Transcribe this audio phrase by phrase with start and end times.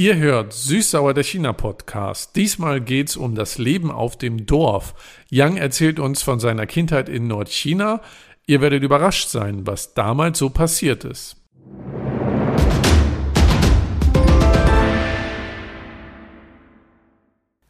[0.00, 2.36] Ihr hört Süßsauer der China-Podcast.
[2.36, 4.94] Diesmal geht's um das Leben auf dem Dorf.
[5.30, 8.02] Yang erzählt uns von seiner Kindheit in Nordchina.
[8.46, 11.36] Ihr werdet überrascht sein, was damals so passiert ist.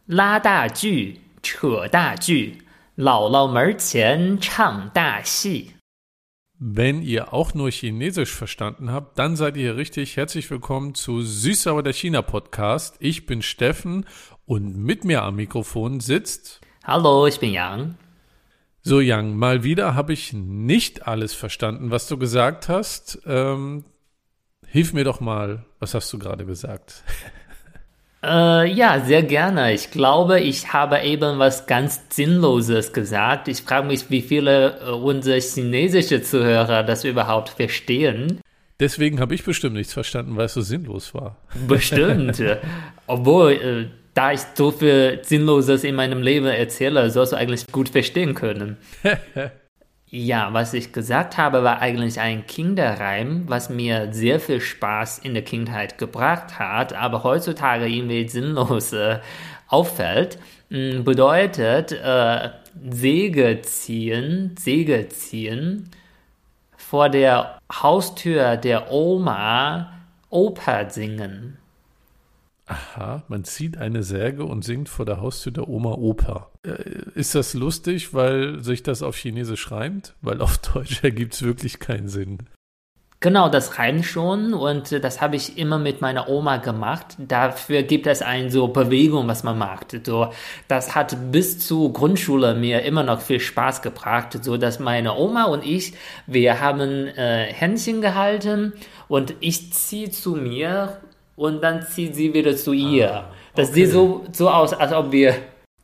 [0.08, 2.58] 拉大锯，扯大锯，
[2.96, 5.72] 姥姥门前唱大戏。
[6.63, 10.15] Wenn ihr auch nur Chinesisch verstanden habt, dann seid ihr hier richtig.
[10.15, 12.97] Herzlich willkommen zu Süßsauer der China Podcast.
[12.99, 14.05] Ich bin Steffen
[14.45, 16.61] und mit mir am Mikrofon sitzt.
[16.83, 17.95] Hallo, ich bin Yang.
[18.83, 23.23] So, Yang, mal wieder habe ich nicht alles verstanden, was du gesagt hast.
[23.25, 23.83] Ähm,
[24.67, 27.03] hilf mir doch mal, was hast du gerade gesagt?
[28.23, 29.73] Äh, ja, sehr gerne.
[29.73, 33.47] Ich glaube, ich habe eben was ganz Sinnloses gesagt.
[33.47, 38.39] Ich frage mich, wie viele äh, unserer chinesische Zuhörer das überhaupt verstehen.
[38.79, 41.37] Deswegen habe ich bestimmt nichts verstanden, weil es so sinnlos war.
[41.67, 42.41] Bestimmt.
[43.07, 47.89] Obwohl, äh, da ich so viel Sinnloses in meinem Leben erzähle, sollst du eigentlich gut
[47.89, 48.77] verstehen können.
[50.13, 55.33] Ja, was ich gesagt habe, war eigentlich ein Kinderreim, was mir sehr viel Spaß in
[55.33, 59.19] der Kindheit gebracht hat, aber heutzutage irgendwie sinnlos äh,
[59.67, 60.37] auffällt.
[60.69, 62.49] Mm, Bedeutet äh,
[62.89, 65.89] Säge ziehen, Säge ziehen,
[66.75, 69.93] vor der Haustür der Oma
[70.29, 71.57] Oper singen.
[72.71, 76.51] Aha, man zieht eine Säge und singt vor der Haustür der Oma Oper.
[76.65, 76.71] Äh,
[77.15, 80.15] ist das lustig, weil sich das auf Chinesisch reimt?
[80.21, 82.37] Weil auf Deutsch ergibt es wirklich keinen Sinn.
[83.19, 87.17] Genau, das reimt schon und das habe ich immer mit meiner Oma gemacht.
[87.17, 89.93] Dafür gibt es eine so Bewegung, was man macht.
[90.05, 90.31] So,
[90.69, 95.43] das hat bis zur Grundschule mir immer noch viel Spaß gebracht, so dass meine Oma
[95.43, 95.93] und ich,
[96.25, 98.73] wir haben äh, Händchen gehalten
[99.09, 101.01] und ich ziehe zu mir
[101.41, 103.25] und dann zieht sie wieder zu ihr.
[103.55, 103.85] das okay.
[103.85, 105.35] sieht so, so aus, als ob wir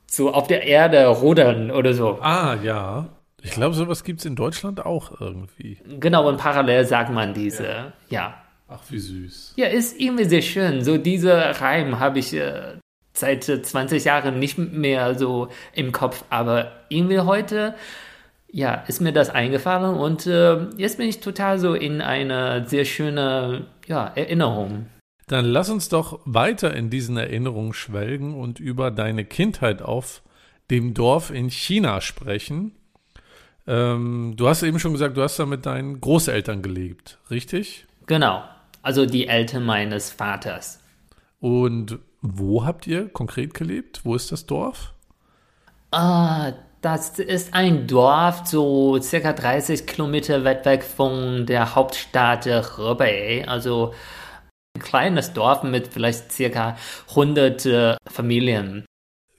[0.06, 2.20] so auf der Erde rudern oder so.
[2.22, 3.10] Ah, ja.
[3.42, 5.80] Ich glaube, sowas gibt es in Deutschland auch irgendwie.
[6.00, 8.36] Genau, und parallel sagt man diese, ja.
[8.68, 9.54] Ach, wie süß.
[9.58, 10.84] Ja, ist irgendwie sehr schön.
[10.84, 12.78] So diese Reim habe ich äh,
[13.14, 17.76] seit äh, 20 Jahren nicht mehr so im Kopf, aber irgendwie heute,
[18.52, 22.86] ja, ist mir das eingefallen und äh, jetzt bin ich total so in eine sehr
[22.86, 24.88] schöne ja, Erinnerung.
[25.28, 30.22] Dann lass uns doch weiter in diesen Erinnerungen schwelgen und über deine Kindheit auf
[30.72, 32.72] dem Dorf in China sprechen.
[33.68, 37.86] Ähm, du hast eben schon gesagt, du hast da mit deinen Großeltern gelebt, richtig?
[38.06, 38.42] Genau,
[38.82, 40.80] also die Eltern meines Vaters.
[41.42, 44.02] Und wo habt ihr konkret gelebt?
[44.06, 44.94] Wo ist das Dorf?
[45.92, 53.46] Ah, das ist ein Dorf, so circa 30 Kilometer weit weg von der Hauptstadt Hebei.
[53.46, 53.94] Also
[54.80, 56.78] kleines Dorf mit vielleicht circa
[57.10, 58.86] 100 äh, Familien.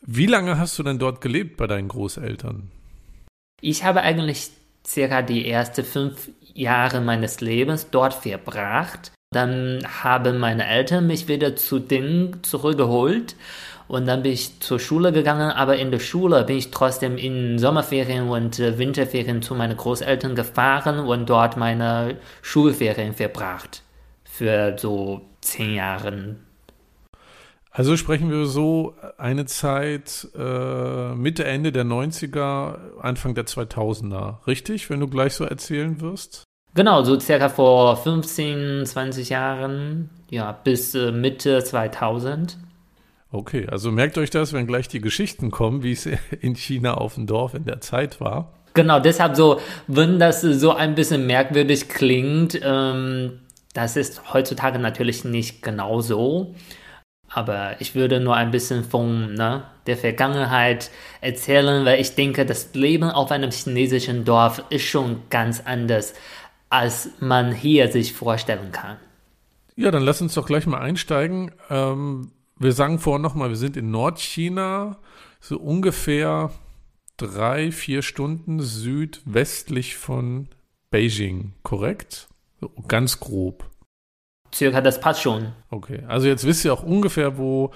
[0.03, 2.71] Wie lange hast du denn dort gelebt bei deinen Großeltern?
[3.61, 4.51] Ich habe eigentlich
[4.87, 9.13] circa die ersten fünf Jahre meines Lebens dort verbracht.
[9.31, 13.37] Dann haben meine Eltern mich wieder zu denen zurückgeholt
[13.89, 17.59] und dann bin ich zur Schule gegangen, aber in der Schule bin ich trotzdem in
[17.59, 23.83] Sommerferien und äh, Winterferien zu meinen Großeltern gefahren und dort meine Schulferien verbracht.
[24.39, 26.37] Für so zehn Jahre.
[27.73, 34.91] Also sprechen wir so eine Zeit äh, Mitte, Ende der 90er, Anfang der 2000er, richtig,
[34.91, 36.45] wenn du gleich so erzählen wirst?
[36.77, 42.59] Genau, so circa vor 15, 20 Jahren, ja, bis äh, Mitte 2000.
[43.33, 46.07] Okay, also merkt euch das, wenn gleich die Geschichten kommen, wie es
[46.41, 48.53] in China auf dem Dorf in der Zeit war.
[48.75, 53.41] Genau, deshalb so, wenn das so ein bisschen merkwürdig klingt, ähm,
[53.79, 56.55] das ist heutzutage natürlich nicht genau so.
[57.29, 60.91] Aber ich würde nur ein bisschen von ne, der Vergangenheit
[61.21, 66.15] erzählen, weil ich denke, das Leben auf einem chinesischen Dorf ist schon ganz anders,
[66.71, 68.97] als man hier sich vorstellen kann.
[69.77, 71.53] Ja, dann lass uns doch gleich mal einsteigen.
[71.71, 74.99] Ähm, wir sagen vorhin nochmal, wir sind in Nordchina,
[75.41, 76.51] so ungefähr
[77.17, 80.49] drei, vier Stunden südwestlich von
[80.91, 82.29] Beijing, korrekt?
[82.89, 83.71] Ganz grob.
[84.53, 85.53] Circa, das passt schon.
[85.71, 87.73] Okay, also jetzt wisst ihr auch ungefähr, wo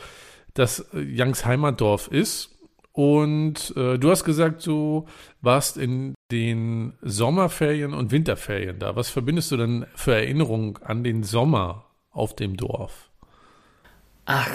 [0.55, 2.50] das Youngs Heimatdorf ist.
[2.93, 5.06] Und äh, du hast gesagt, du
[5.40, 8.96] warst in den Sommerferien und Winterferien da.
[8.96, 13.11] Was verbindest du denn für Erinnerungen an den Sommer auf dem Dorf?
[14.26, 14.50] Ach,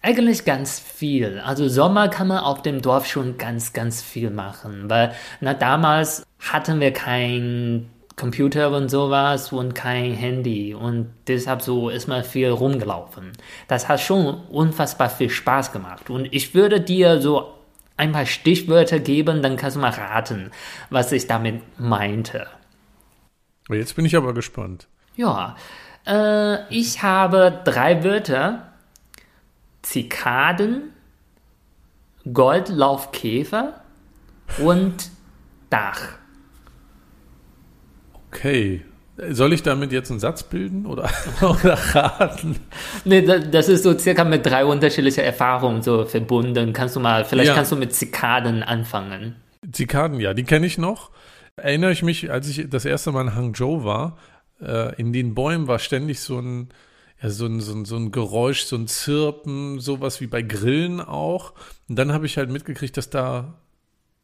[0.00, 1.40] eigentlich ganz viel.
[1.40, 6.24] Also Sommer kann man auf dem Dorf schon ganz, ganz viel machen, weil na damals
[6.38, 12.48] hatten wir kein Computer und sowas und kein Handy und deshalb so ist man viel
[12.48, 13.32] rumgelaufen.
[13.68, 17.52] Das hat schon unfassbar viel Spaß gemacht und ich würde dir so
[17.98, 20.50] ein paar Stichwörter geben, dann kannst du mal raten,
[20.90, 22.46] was ich damit meinte.
[23.68, 24.86] Jetzt bin ich aber gespannt.
[25.16, 25.56] Ja,
[26.06, 28.72] äh, ich habe drei Wörter.
[29.82, 30.92] Zikaden,
[32.32, 33.80] Goldlaufkäfer
[34.58, 35.10] und
[35.70, 36.00] Dach.
[38.36, 38.82] Okay.
[39.30, 41.08] Soll ich damit jetzt einen Satz bilden oder,
[41.40, 42.56] oder raten?
[43.06, 46.74] Nee, das ist so circa mit drei unterschiedlichen Erfahrungen so verbunden.
[46.74, 47.54] Kannst du mal, vielleicht ja.
[47.54, 49.36] kannst du mit Zikaden anfangen.
[49.72, 51.10] Zikaden, ja, die kenne ich noch.
[51.56, 54.18] Erinnere ich mich, als ich das erste Mal in Hangzhou war,
[54.60, 56.68] äh, in den Bäumen war ständig so ein,
[57.22, 61.00] ja, so ein, so ein, so ein Geräusch, so ein Zirpen, sowas wie bei Grillen
[61.00, 61.54] auch.
[61.88, 63.54] Und dann habe ich halt mitgekriegt, dass da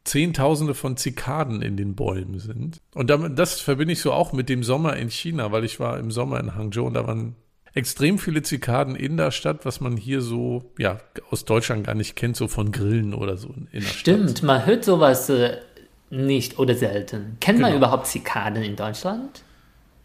[0.04, 2.80] Zehntausende von Zikaden in den Bäumen sind.
[2.94, 5.98] Und damit, das verbinde ich so auch mit dem Sommer in China, weil ich war
[5.98, 7.36] im Sommer in Hangzhou und da waren
[7.74, 10.98] extrem viele Zikaden in der Stadt, was man hier so, ja,
[11.30, 14.42] aus Deutschland gar nicht kennt, so von Grillen oder so in der Stimmt, Stadt.
[14.42, 15.58] man hört sowas äh,
[16.10, 17.36] nicht oder selten.
[17.40, 17.68] Kennt genau.
[17.68, 19.42] man überhaupt Zikaden in Deutschland?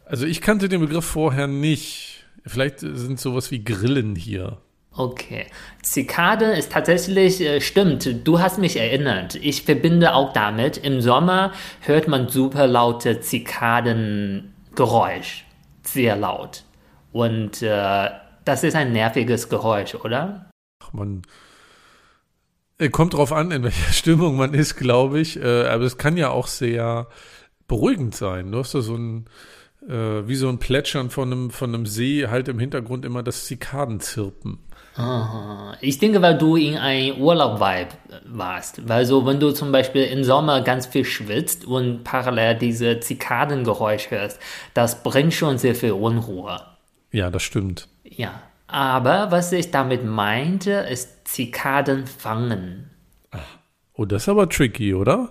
[0.05, 2.25] Also ich kannte den Begriff vorher nicht.
[2.45, 4.59] Vielleicht sind sowas wie Grillen hier.
[4.97, 5.45] Okay.
[5.83, 9.35] Zikade ist tatsächlich, äh, stimmt, du hast mich erinnert.
[9.35, 15.45] Ich verbinde auch damit, im Sommer hört man super laute Zikadengeräusch.
[15.83, 16.63] Sehr laut.
[17.11, 18.09] Und äh,
[18.43, 20.49] das ist ein nerviges Geräusch, oder?
[20.83, 21.21] Ach, man.
[22.79, 25.39] Äh, kommt drauf an, in welcher Stimmung man ist, glaube ich.
[25.39, 27.07] Äh, aber es kann ja auch sehr
[27.67, 28.51] beruhigend sein.
[28.51, 29.25] Du hast da so ein,
[29.87, 33.45] äh, wie so ein Plätschern von einem, von einem See, halt im Hintergrund immer das
[33.45, 34.57] Zikadenzirpen.
[35.79, 37.89] Ich denke, weil du in ein Urlaub-Vibe
[38.25, 38.87] warst.
[38.87, 44.11] Weil so, wenn du zum Beispiel im Sommer ganz viel schwitzt und parallel diese Zikadengeräusche
[44.11, 44.39] hörst,
[44.73, 46.61] das bringt schon sehr viel Unruhe.
[47.11, 47.87] Ja, das stimmt.
[48.03, 48.41] Ja.
[48.67, 52.89] Aber was ich damit meinte, ist Zikaden fangen.
[53.93, 55.29] Oh, das ist aber tricky, oder?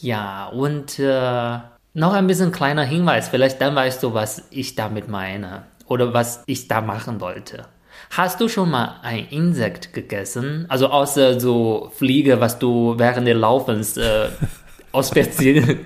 [0.00, 1.58] Ja, und äh,
[1.94, 6.42] noch ein bisschen kleiner Hinweis, vielleicht dann weißt du, was ich damit meine oder was
[6.46, 7.66] ich da machen wollte.
[8.16, 10.66] Hast du schon mal ein Insekt gegessen?
[10.68, 14.28] Also außer so Fliege, was du während des Laufens äh,
[14.92, 15.80] aus Versehen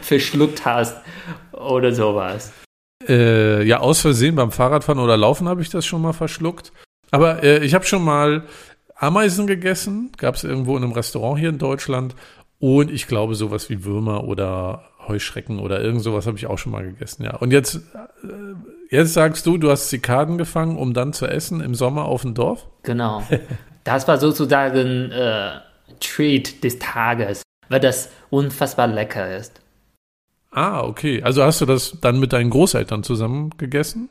[0.00, 0.96] verschluckt hast
[1.50, 2.52] oder sowas?
[3.08, 6.70] Äh, ja, aus Versehen beim Fahrradfahren oder Laufen habe ich das schon mal verschluckt.
[7.10, 8.44] Aber äh, ich habe schon mal
[8.94, 12.14] Ameisen gegessen, gab es irgendwo in einem Restaurant hier in Deutschland.
[12.60, 16.72] Und ich glaube sowas wie Würmer oder Heuschrecken oder irgend sowas habe ich auch schon
[16.72, 17.36] mal gegessen, ja.
[17.36, 18.45] Und jetzt, äh,
[18.90, 22.34] jetzt sagst du, du hast Zikaden gefangen, um dann zu essen im Sommer auf dem
[22.34, 22.66] Dorf?
[22.82, 23.22] Genau.
[23.84, 25.60] Das war sozusagen äh,
[26.00, 29.60] Treat des Tages, weil das unfassbar lecker ist.
[30.50, 31.22] Ah, okay.
[31.22, 34.08] Also hast du das dann mit deinen Großeltern zusammen gegessen?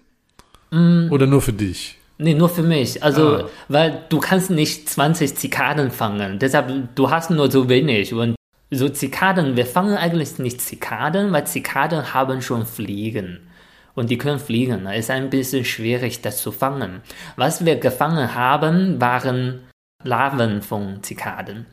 [0.71, 1.07] Mm.
[1.11, 1.97] Oder nur für dich?
[2.17, 3.03] Nee, nur für mich.
[3.03, 3.49] Also, ah.
[3.67, 6.39] weil du kannst nicht 20 Zikaden fangen.
[6.39, 8.13] Deshalb, du hast nur so wenig.
[8.13, 8.35] Und
[8.71, 13.39] so Zikaden, wir fangen eigentlich nicht Zikaden, weil Zikaden haben schon Fliegen.
[13.95, 14.85] Und die können fliegen.
[14.87, 17.01] Es ist ein bisschen schwierig, das zu fangen.
[17.37, 19.61] Was wir gefangen haben, waren
[20.03, 21.65] Larven von Zikaden.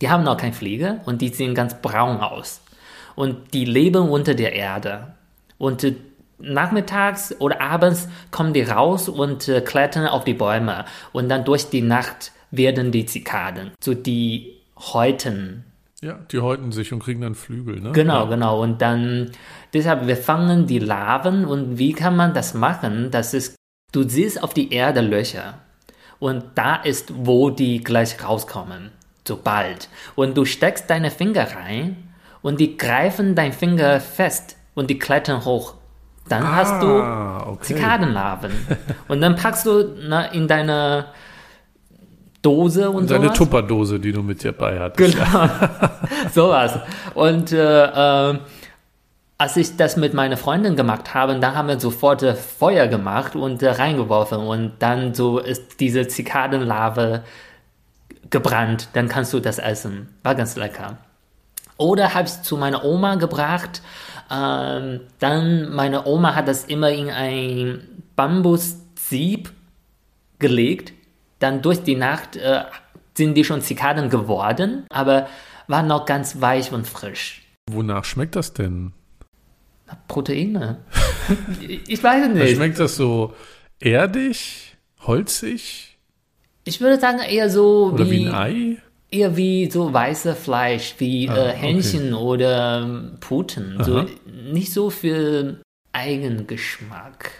[0.00, 2.60] Die haben noch keine Fliege und die sehen ganz braun aus.
[3.14, 5.14] Und die leben unter der Erde.
[5.56, 5.86] Und
[6.38, 10.84] nachmittags oder abends kommen die raus und äh, klettern auf die Bäume.
[11.12, 15.64] Und dann durch die Nacht werden die Zikaden, so die häuten.
[16.02, 17.92] Ja, die häuten sich und kriegen dann Flügel, ne?
[17.92, 18.30] Genau, ja.
[18.30, 18.62] genau.
[18.62, 19.30] Und dann,
[19.72, 23.10] deshalb, wir fangen die Larven und wie kann man das machen?
[23.10, 23.56] Das ist,
[23.92, 25.54] du siehst auf die Erde Löcher
[26.18, 28.90] und da ist, wo die gleich rauskommen,
[29.26, 29.88] sobald.
[30.14, 31.96] Und du steckst deine Finger rein
[32.42, 35.74] und die greifen dein Finger fest und die klettern hoch.
[36.28, 37.74] Dann ah, hast du okay.
[37.74, 38.50] Zikadenlarven.
[39.08, 41.06] und dann packst du na, in deine
[42.46, 43.14] Dose und so.
[43.14, 45.16] Deine Tupperdose, die du mit dir bei hattest.
[45.16, 45.48] Genau.
[46.32, 46.78] sowas.
[47.14, 48.38] Und äh, äh,
[49.36, 53.34] als ich das mit meiner Freundin gemacht habe, dann haben wir sofort äh, Feuer gemacht
[53.34, 57.24] und äh, reingeworfen und dann so ist diese Zikadenlarve
[58.30, 58.90] gebrannt.
[58.92, 60.08] Dann kannst du das essen.
[60.22, 60.98] War ganz lecker.
[61.78, 63.82] Oder habe ich zu meiner Oma gebracht.
[64.30, 67.80] Ähm, dann meine Oma hat das immer in ein
[68.14, 69.52] Bambussieb
[70.38, 70.92] gelegt
[71.38, 72.64] dann durch die Nacht äh,
[73.16, 75.28] sind die schon Zikaden geworden, aber
[75.68, 77.42] waren noch ganz weich und frisch.
[77.70, 78.92] Wonach schmeckt das denn?
[80.08, 80.78] Proteine.
[81.86, 82.56] ich weiß nicht.
[82.56, 83.34] Schmeckt das so
[83.80, 85.96] erdig, holzig?
[86.64, 88.76] Ich würde sagen eher so Oder wie, wie ein Ei?
[89.10, 92.22] eher wie so weiße Fleisch, wie Ah, äh, Hähnchen okay.
[92.24, 93.82] oder Puten.
[93.84, 94.06] So,
[94.52, 95.60] nicht so viel
[95.92, 97.30] Eigengeschmack,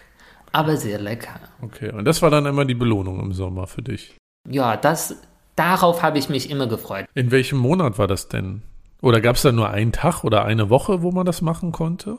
[0.56, 1.38] aber sehr lecker.
[1.60, 4.16] Okay, und das war dann immer die Belohnung im Sommer für dich.
[4.48, 5.20] Ja, das,
[5.54, 7.06] darauf habe ich mich immer gefreut.
[7.14, 8.62] In welchem Monat war das denn?
[9.02, 12.18] Oder gab es da nur einen Tag oder eine Woche, wo man das machen konnte?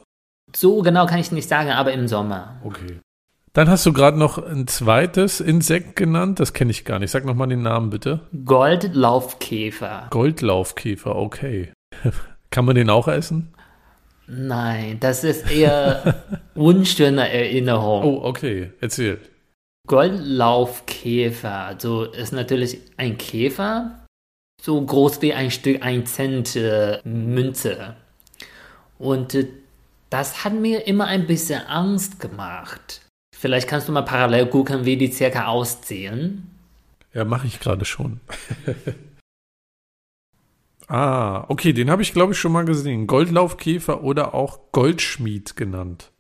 [0.56, 2.62] So genau kann ich nicht sagen, aber im Sommer.
[2.64, 3.00] Okay.
[3.54, 7.10] Dann hast du gerade noch ein zweites Insekt genannt, das kenne ich gar nicht.
[7.10, 8.22] Sag nochmal den Namen bitte.
[8.46, 10.08] Goldlaufkäfer.
[10.12, 11.72] Goldlaufkäfer, okay.
[12.52, 13.54] Kann man den auch essen?
[14.28, 16.24] Nein, das ist eher
[16.56, 18.04] unschöne Erinnerung.
[18.04, 18.72] Oh, okay.
[18.82, 19.20] Erzähl.
[19.88, 24.06] Goldlaufkäfer, so ist natürlich ein Käfer,
[24.62, 27.96] so groß wie ein Stück 1 Cent äh, Münze.
[29.00, 29.48] Und äh,
[30.10, 33.02] das hat mir immer ein bisschen Angst gemacht.
[33.34, 36.50] Vielleicht kannst du mal parallel gucken, wie die circa aussehen.
[37.14, 38.20] Ja, mache ich gerade schon.
[40.88, 43.08] ah, okay, den habe ich glaube ich schon mal gesehen.
[43.08, 46.12] Goldlaufkäfer oder auch Goldschmied genannt.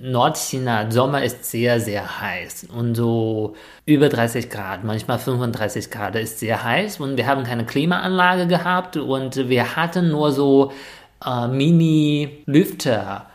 [0.00, 3.54] Nordchina, Sommer ist sehr, sehr heiß und so
[3.86, 8.96] über 30 Grad, manchmal 35 Grad ist sehr heiß und wir haben keine Klimaanlage gehabt
[8.96, 10.72] und wir hatten nur so
[11.24, 13.26] äh, Mini-Lüfter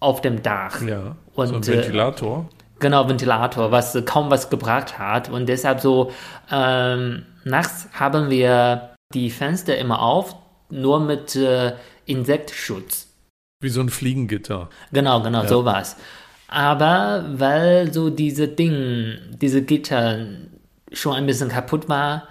[0.00, 0.80] auf dem Dach.
[0.80, 1.16] Ja.
[1.34, 2.48] Und, so ein äh, Ventilator.
[2.78, 6.12] Genau, Ventilator, was äh, kaum was gebracht hat und deshalb so
[6.50, 10.34] ähm, nachts haben wir die Fenster immer auf,
[10.70, 11.72] nur mit äh,
[12.06, 13.08] Insektschutz.
[13.62, 14.68] Wie so ein Fliegengitter.
[14.92, 15.48] Genau, genau, Ja.
[15.48, 15.96] sowas.
[16.48, 20.26] Aber weil so diese Ding, diese Gitter
[20.92, 22.28] schon ein bisschen kaputt war,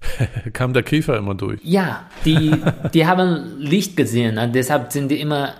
[0.52, 1.60] Kam der Käfer immer durch.
[1.64, 2.54] ja, die,
[2.94, 4.48] die haben Licht gesehen, ne?
[4.48, 5.54] deshalb sind die immer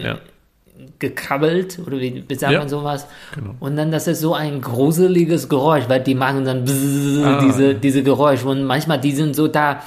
[0.00, 0.18] Ja.
[1.04, 2.58] Reingekrabbelt, oder wie, sagt Ja.
[2.60, 3.06] man sowas?
[3.34, 3.54] Genau.
[3.60, 7.40] Und dann, das ist so ein gruseliges Geräusch, weil die machen dann bzzz, Ah.
[7.44, 9.82] diese, diese Geräusche und manchmal die sind so da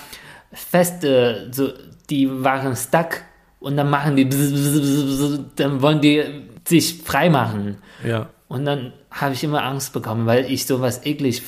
[0.52, 1.70] fest, äh, so,
[2.10, 3.22] die waren stuck
[3.60, 6.24] und dann machen die bzzz, bzzz, dann wollen die
[6.68, 7.78] sich frei machen.
[8.06, 8.30] Ja.
[8.48, 11.42] Und dann habe ich immer Angst bekommen, weil ich sowas eklig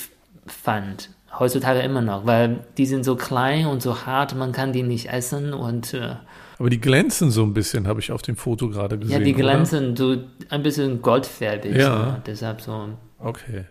[0.47, 1.09] fand.
[1.37, 5.07] Heutzutage immer noch, weil die sind so klein und so hart, man kann die nicht
[5.09, 6.15] essen und äh,
[6.59, 9.19] Aber die glänzen so ein bisschen, habe ich auf dem Foto gerade gesehen.
[9.19, 9.43] ja, die oder?
[9.43, 10.17] glänzen so
[10.49, 11.75] ein bisschen goldfärbig.
[11.75, 12.21] Ja.
[12.25, 12.89] Deshalb so.
[13.17, 13.65] Okay.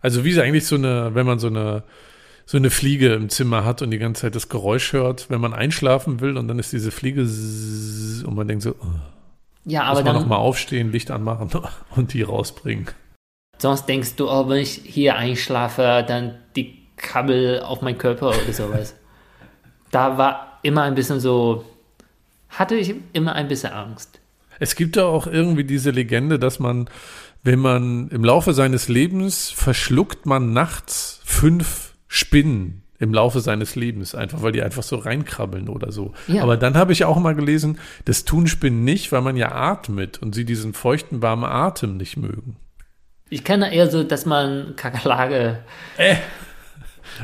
[0.00, 1.84] Also wie eigentlich so eine, wenn man so eine
[2.44, 5.54] so eine Fliege im Zimmer hat und die ganze Zeit das Geräusch hört, wenn man
[5.54, 8.86] einschlafen will und dann ist diese Fliege und man denkt so, oh,
[9.64, 11.50] Ja, muss aber man dann noch mal aufstehen, Licht anmachen
[11.96, 12.88] und die rausbringen.
[13.58, 18.52] Sonst denkst du, oh, wenn ich hier einschlafe, dann die Kabel auf meinen Körper oder
[18.52, 18.96] sowas.
[19.90, 21.64] da war immer ein bisschen so,
[22.52, 24.20] hatte ich immer ein bisschen Angst.
[24.58, 26.88] Es gibt ja auch irgendwie diese Legende, dass man,
[27.42, 34.14] wenn man im Laufe seines Lebens verschluckt man nachts fünf Spinnen im Laufe seines Lebens,
[34.14, 36.12] einfach weil die einfach so reinkrabbeln oder so.
[36.28, 36.44] Ja.
[36.44, 40.22] Aber dann habe ich auch mal gelesen, das tun Spinnen nicht, weil man ja atmet
[40.22, 42.56] und sie diesen feuchten, warmen Atem nicht mögen.
[43.28, 45.58] Ich kenne eher so, dass man Kakerlake,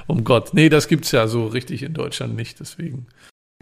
[0.06, 3.06] Um Gott, nee, das gibt's ja so richtig in Deutschland nicht, deswegen.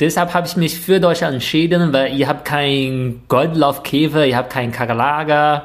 [0.01, 4.73] Deshalb habe ich mich für Deutschland entschieden, weil ihr habt keinen Goldlaufkäfer, ihr habt keinen
[4.73, 5.63] Kakerlake.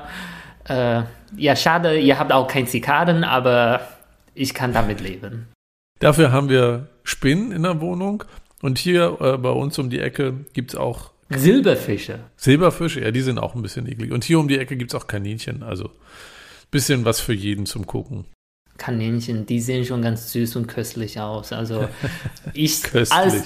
[0.66, 1.04] Äh,
[1.38, 3.82] ja, schade, ihr habt auch keinen Zikaden, aber
[4.34, 5.48] ich kann damit leben.
[6.00, 8.24] Dafür haben wir Spinnen in der Wohnung
[8.62, 12.20] und hier äh, bei uns um die Ecke gibt's auch Silberfische.
[12.36, 14.12] Silberfische, ja, die sind auch ein bisschen eklig.
[14.12, 15.90] Und hier um die Ecke gibt's auch Kaninchen, also
[16.72, 18.26] bisschen was für jeden zum Gucken.
[18.82, 21.54] Kaninchen, die sehen schon ganz süß und köstlich aus.
[21.54, 21.88] Also
[22.54, 23.44] ich, als,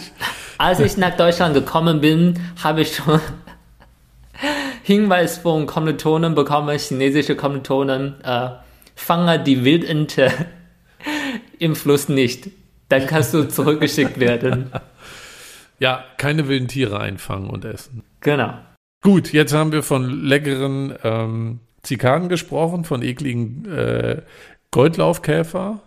[0.58, 3.20] als ich nach Deutschland gekommen bin, habe ich schon
[4.84, 8.50] Hinweis von Kommilitonen bekommen, chinesische Kommilitonen, äh,
[8.96, 10.32] fange die Wildente
[11.60, 12.50] im Fluss nicht.
[12.88, 14.72] Dann kannst du zurückgeschickt werden.
[15.80, 18.04] Ja, keine wilden Tiere einfangen und essen.
[18.22, 18.54] Genau.
[19.02, 24.22] Gut, jetzt haben wir von leckeren ähm, Zikaden gesprochen, von ekligen äh,
[24.76, 25.80] Goldlaufkäfer.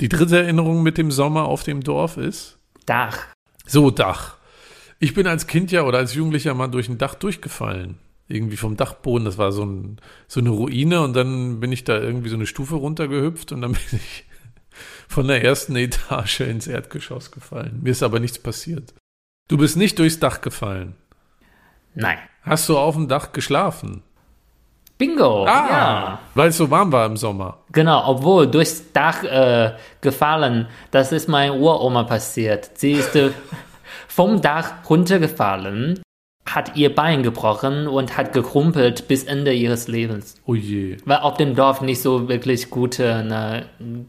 [0.00, 3.18] Die dritte Erinnerung mit dem Sommer auf dem Dorf ist Dach.
[3.66, 4.36] so Dach.
[5.00, 7.98] Ich bin als Kind ja oder als Jugendlicher mal durch ein Dach durchgefallen.
[8.28, 9.96] Irgendwie vom Dachboden, das war so, ein,
[10.28, 13.72] so eine Ruine und dann bin ich da irgendwie so eine Stufe runtergehüpft und dann
[13.90, 14.24] bin ich
[15.08, 17.80] von der ersten Etage ins Erdgeschoss gefallen.
[17.82, 18.94] Mir ist aber nichts passiert.
[19.48, 20.94] Du bist nicht durchs Dach gefallen.
[21.96, 22.18] Nein.
[22.42, 24.04] Hast du auf dem Dach geschlafen?
[24.98, 25.44] Bingo.
[25.46, 26.20] Ja.
[26.34, 27.58] Weil es so warm war im Sommer.
[27.72, 32.70] Genau, obwohl durchs Dach äh, gefallen, das ist mein Uroma passiert.
[32.74, 33.30] Sie ist äh,
[34.08, 36.00] vom Dach runtergefallen
[36.46, 40.36] hat ihr Bein gebrochen und hat gekrumpelt bis Ende ihres Lebens.
[40.46, 40.96] Oh je.
[41.04, 43.66] Weil auf dem Dorf nicht so wirklich gute, ne,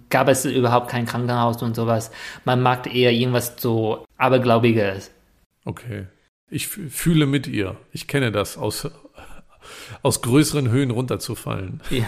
[0.09, 2.11] gab es überhaupt kein Krankenhaus und sowas.
[2.45, 5.11] Man mag eher irgendwas so Abergläubiges.
[5.65, 6.05] Okay.
[6.49, 7.75] Ich fühle mit ihr.
[7.91, 8.89] Ich kenne das, aus,
[10.03, 11.81] aus größeren Höhen runterzufallen.
[11.89, 12.05] Ja.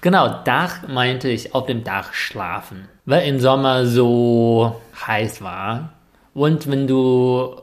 [0.00, 2.88] genau, Dach meinte ich auf dem Dach schlafen.
[3.04, 5.92] Weil im Sommer so heiß war.
[6.34, 7.60] Und wenn du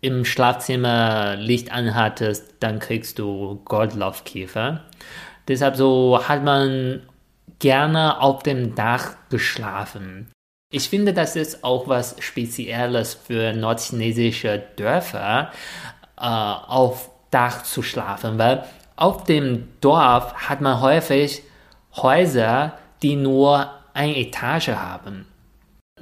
[0.00, 4.84] im Schlafzimmer Licht anhattest, dann kriegst du Goldlaufkäfer.
[5.48, 7.02] Deshalb so hat man
[7.58, 10.30] gerne auf dem Dach geschlafen.
[10.72, 15.50] Ich finde, das ist auch was Spezielles für nordchinesische Dörfer,
[16.16, 18.64] äh, auf Dach zu schlafen, weil
[18.96, 21.42] auf dem Dorf hat man häufig
[21.96, 25.26] Häuser, die nur eine Etage haben.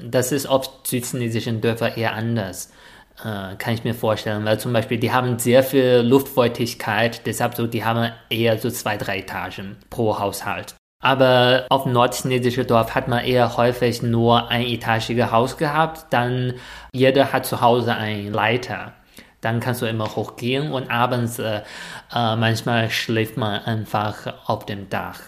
[0.01, 2.73] Das ist auf südchinesischen Dörfern eher anders,
[3.21, 7.67] äh, kann ich mir vorstellen, weil zum Beispiel die haben sehr viel Luftfeuchtigkeit, deshalb so,
[7.67, 10.75] die haben eher so zwei, drei Etagen pro Haushalt.
[11.01, 16.07] Aber auf nordchinesischen Dorf hat man eher häufig nur ein etagiges Haus gehabt.
[16.11, 16.55] Dann
[16.93, 18.95] jeder hat zu Hause einen Leiter.
[19.41, 21.61] Dann kannst du immer hochgehen und abends äh,
[22.13, 25.21] äh, manchmal schläft man einfach auf dem Dach.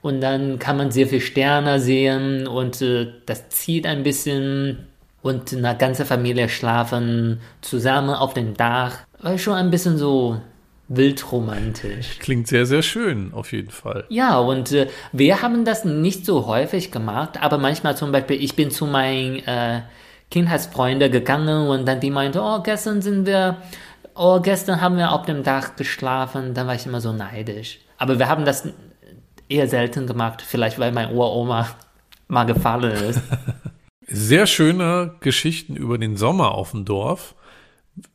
[0.00, 4.88] Und dann kann man sehr viele Sterne sehen und äh, das zieht ein bisschen
[5.22, 8.98] und eine ganze Familie schlafen zusammen auf dem Dach.
[9.20, 10.40] War schon ein bisschen so
[10.88, 12.18] wildromantisch.
[12.18, 14.04] Klingt sehr, sehr schön, auf jeden Fall.
[14.08, 18.56] Ja, und äh, wir haben das nicht so häufig gemacht, aber manchmal zum Beispiel, ich
[18.56, 19.82] bin zu meinen äh,
[20.32, 23.58] Kindheitsfreunden gegangen und dann die meinte, oh, gestern sind wir,
[24.14, 27.78] oh, gestern haben wir auf dem Dach geschlafen, dann war ich immer so neidisch.
[27.98, 28.66] Aber wir haben das
[29.48, 31.68] eher selten gemacht, vielleicht weil mein Uroma
[32.28, 33.20] mal gefallen ist.
[34.06, 37.34] Sehr schöne Geschichten über den Sommer auf dem Dorf.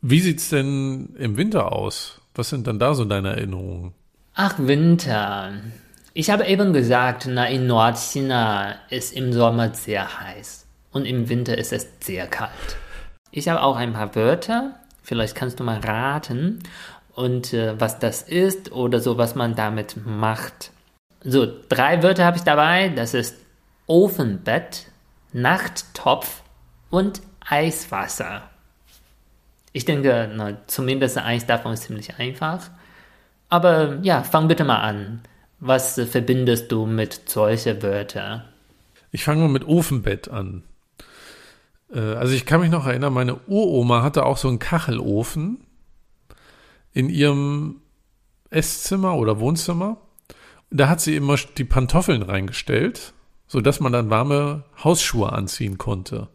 [0.02, 2.20] Wie sieht's denn im Winter aus?
[2.34, 3.94] Was sind dann da so deine Erinnerungen?
[4.34, 5.54] Ach, Winter.
[6.14, 10.67] Ich habe eben gesagt, na, in Nordchina ist im Sommer sehr heiß
[10.98, 12.52] und im Winter ist es sehr kalt.
[13.32, 16.60] Ich habe auch ein paar Wörter, vielleicht kannst du mal raten
[17.14, 20.72] und äh, was das ist oder so, was man damit macht.
[21.24, 23.38] So, drei Wörter habe ich dabei, das ist
[23.86, 24.88] Ofenbett,
[25.34, 26.42] Nachttopf
[26.90, 28.44] und Eiswasser.
[29.72, 32.70] Ich denke, na, zumindest eins davon ist ziemlich einfach.
[33.50, 35.22] Aber ja, fang bitte mal an.
[35.60, 38.44] Was äh, verbindest du mit solchen Wörtern?
[39.12, 40.64] Ich fange mal mit Ofenbett an.
[41.94, 45.66] Äh, also ich kann mich noch erinnern, meine Uroma hatte auch so einen Kachelofen
[46.94, 47.82] in ihrem
[48.50, 49.98] Esszimmer oder Wohnzimmer.
[50.70, 53.14] Da hat sie immer die Pantoffeln reingestellt,
[53.48, 56.28] sodass man dann warme Hausschuhe anziehen konnte.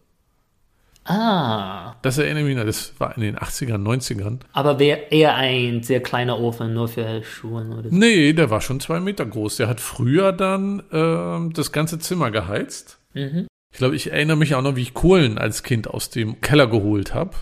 [1.04, 1.96] Ah.
[2.02, 4.38] Das erinnert mich, das war in den 80ern, 90ern.
[4.52, 7.96] Aber wäre eher ein sehr kleiner Ofen, nur für Schuhe oder so?
[7.96, 9.56] Nee, der war schon zwei Meter groß.
[9.56, 12.98] Der hat früher dann äh, das ganze Zimmer geheizt.
[13.14, 13.48] Mhm.
[13.72, 16.66] Ich glaube, ich erinnere mich auch noch, wie ich Kohlen als Kind aus dem Keller
[16.66, 17.32] geholt habe.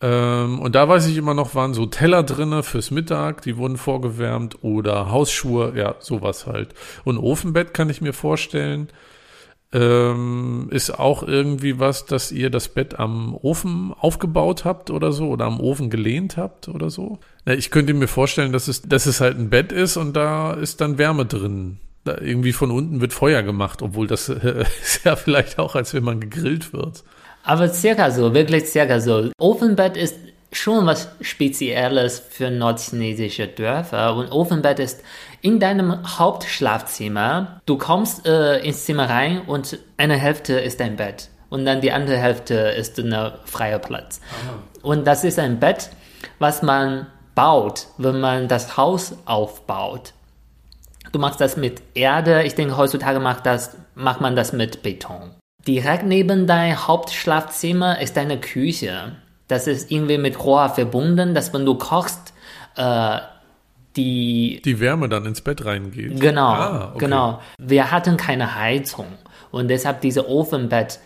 [0.00, 3.76] Ähm, und da weiß ich immer noch, waren so Teller drinne fürs Mittag, die wurden
[3.76, 6.74] vorgewärmt oder Hausschuhe, ja, sowas halt.
[7.04, 8.88] Und Ofenbett kann ich mir vorstellen
[9.72, 15.28] ähm, ist auch irgendwie was, dass ihr das Bett am Ofen aufgebaut habt oder so
[15.28, 17.18] oder am Ofen gelehnt habt oder so.
[17.46, 20.52] Ja, ich könnte mir vorstellen, dass es, dass es halt ein Bett ist und da
[20.52, 21.78] ist dann Wärme drin.
[22.04, 25.94] Da irgendwie von unten wird Feuer gemacht, obwohl das äh, ist ja vielleicht auch, als
[25.94, 27.04] wenn man gegrillt wird.
[27.44, 29.30] Aber circa so, wirklich circa so.
[29.38, 30.16] Ofenbett ist
[30.52, 35.02] schon was Spezielles für nordchinesische Dörfer und Ofenbett ist
[35.40, 37.60] in deinem Hauptschlafzimmer.
[37.66, 41.92] Du kommst äh, ins Zimmer rein und eine Hälfte ist dein Bett und dann die
[41.92, 44.20] andere Hälfte ist ein freier Platz.
[44.44, 44.54] Aha.
[44.82, 45.90] Und das ist ein Bett,
[46.38, 50.12] was man baut, wenn man das Haus aufbaut.
[51.10, 52.44] Du machst das mit Erde.
[52.44, 55.30] Ich denke, heutzutage macht, das, macht man das mit Beton.
[55.66, 59.16] Direkt neben dein Hauptschlafzimmer ist deine Küche.
[59.48, 62.32] Das ist irgendwie mit Rohr verbunden, dass wenn du kochst,
[62.76, 63.18] äh,
[63.96, 66.20] die die Wärme dann ins Bett reingeht.
[66.20, 66.98] Genau, ah, okay.
[67.04, 67.40] genau.
[67.58, 69.06] Wir hatten keine Heizung
[69.50, 70.98] und deshalb diese Ofenbett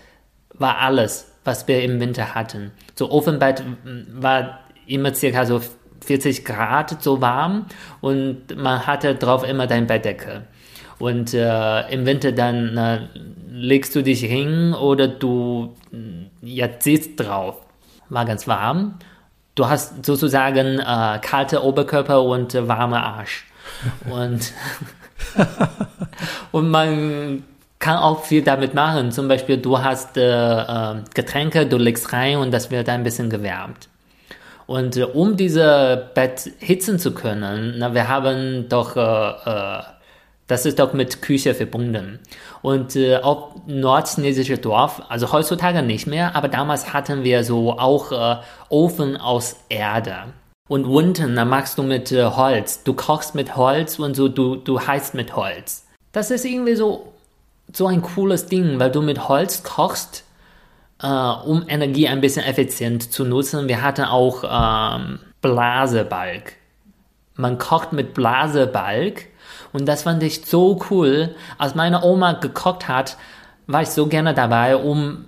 [0.55, 2.73] war alles, was wir im Winter hatten.
[2.95, 3.63] So Ofenbett
[4.13, 5.61] war immer circa so
[6.05, 7.67] 40 Grad so warm
[8.01, 10.45] und man hatte drauf immer dein Bettdecke.
[10.99, 13.01] Und äh, im Winter dann äh,
[13.51, 15.75] legst du dich hin oder du
[16.41, 17.57] ja, sitzt drauf.
[18.09, 18.95] War ganz warm
[19.57, 23.45] du hast sozusagen äh, kalte Oberkörper und äh, warme Arsch.
[24.09, 24.53] Und,
[26.53, 27.43] und man
[27.81, 29.11] kann auch viel damit machen.
[29.11, 33.29] Zum Beispiel, du hast äh, äh, Getränke, du legst rein und das wird ein bisschen
[33.29, 33.89] gewärmt.
[34.67, 39.83] Und äh, um diese Bett hitzen zu können, na, wir haben doch, äh, äh,
[40.49, 42.19] das ist doch mit Küche verbunden.
[42.63, 48.13] Und äh, auf nordchinesische Dorf, also heutzutage nicht mehr, aber damals hatten wir so auch
[48.13, 50.33] äh, Ofen aus Erde.
[50.69, 52.83] Und unten, da machst du mit äh, Holz.
[52.83, 55.87] Du kochst mit Holz und so, du, du heizt mit Holz.
[56.11, 57.13] Das ist irgendwie so,
[57.73, 60.25] so ein cooles Ding, weil du mit Holz kochst
[61.03, 63.69] äh, um Energie ein bisschen effizient zu nutzen.
[63.69, 66.55] Wir hatten auch ähm, Blasebalg.
[67.35, 69.27] Man kocht mit Blasebalg
[69.73, 71.35] und das fand ich so cool.
[71.59, 73.17] Als meine Oma gekocht hat,
[73.67, 75.27] war ich so gerne dabei, um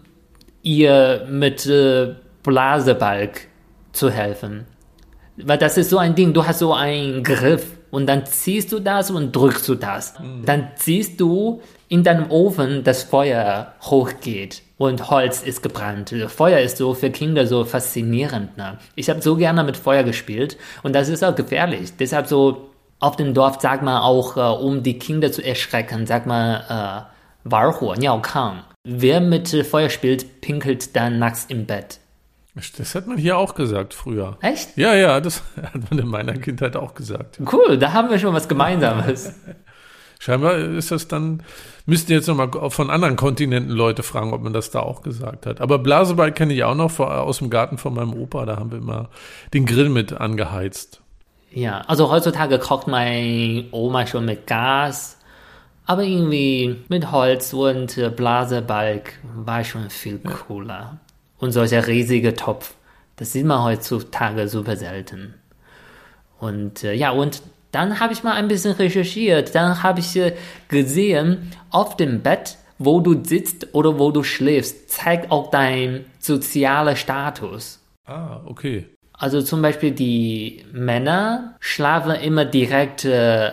[0.63, 3.49] ihr mit äh, Blasebalg
[3.93, 4.67] zu helfen.
[5.37, 8.81] Weil das ist so ein Ding, du hast so einen Griff und dann ziehst du
[8.81, 10.19] das und drückst du das.
[10.19, 10.45] Mhm.
[10.45, 16.15] Dann ziehst du in deinem Ofen das Feuer hochgeht und Holz ist gebrannt.
[16.29, 18.57] Feuer ist so für Kinder so faszinierend.
[18.57, 18.79] Ne?
[18.95, 21.97] Ich habe so gerne mit Feuer gespielt und das ist auch gefährlich.
[21.99, 22.71] Deshalb so
[23.01, 27.03] auf dem Dorf sagt man auch, äh, um die Kinder zu erschrecken, sagt man äh,
[27.45, 28.65] Warhuo, Niaokang.
[28.85, 32.01] Wer mit Feuer spielt, pinkelt dann nachts im Bett.
[32.77, 34.37] Das hat man hier auch gesagt früher.
[34.41, 34.77] Echt?
[34.77, 37.39] Ja, ja, das hat man in meiner Kindheit auch gesagt.
[37.53, 39.33] Cool, da haben wir schon was Gemeinsames.
[40.19, 41.43] Scheinbar ist das dann,
[41.89, 45.63] müssten jetzt nochmal von anderen Kontinenten Leute fragen, ob man das da auch gesagt hat.
[45.63, 48.79] Aber Blaseball kenne ich auch noch aus dem Garten von meinem Opa, da haben wir
[48.79, 49.09] immer
[49.55, 51.01] den Grill mit angeheizt.
[51.51, 55.17] Ja, also heutzutage kocht meine Oma schon mit Gas,
[55.87, 60.99] aber irgendwie mit Holz und Blasebalg war schon viel cooler.
[61.39, 62.75] Und solcher riesige Topf,
[63.17, 65.35] das sieht man heutzutage super selten.
[66.39, 67.41] Und äh, ja, und
[67.73, 69.55] dann habe ich mal ein bisschen recherchiert.
[69.55, 70.19] Dann habe ich
[70.69, 76.97] gesehen, auf dem Bett, wo du sitzt oder wo du schläfst, zeigt auch dein sozialer
[76.97, 77.81] Status.
[78.07, 78.87] Ah, okay.
[79.13, 83.51] Also zum Beispiel die Männer schlafen immer direkt äh,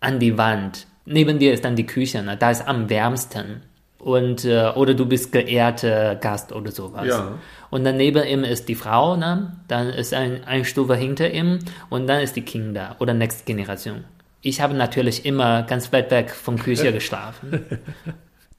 [0.00, 0.86] an die Wand.
[1.06, 2.36] Neben dir ist dann die Küche, ne?
[2.36, 3.62] da ist am wärmsten
[4.06, 7.08] und äh, oder du bist geehrter Gast oder sowas.
[7.08, 7.32] Ja.
[7.70, 9.56] Und dann neben ihm ist die Frau, ne?
[9.66, 11.58] dann ist ein, ein Stufe hinter ihm
[11.90, 14.04] und dann ist die Kinder oder nächste Generation.
[14.42, 17.64] Ich habe natürlich immer ganz weit weg von Küche geschlafen.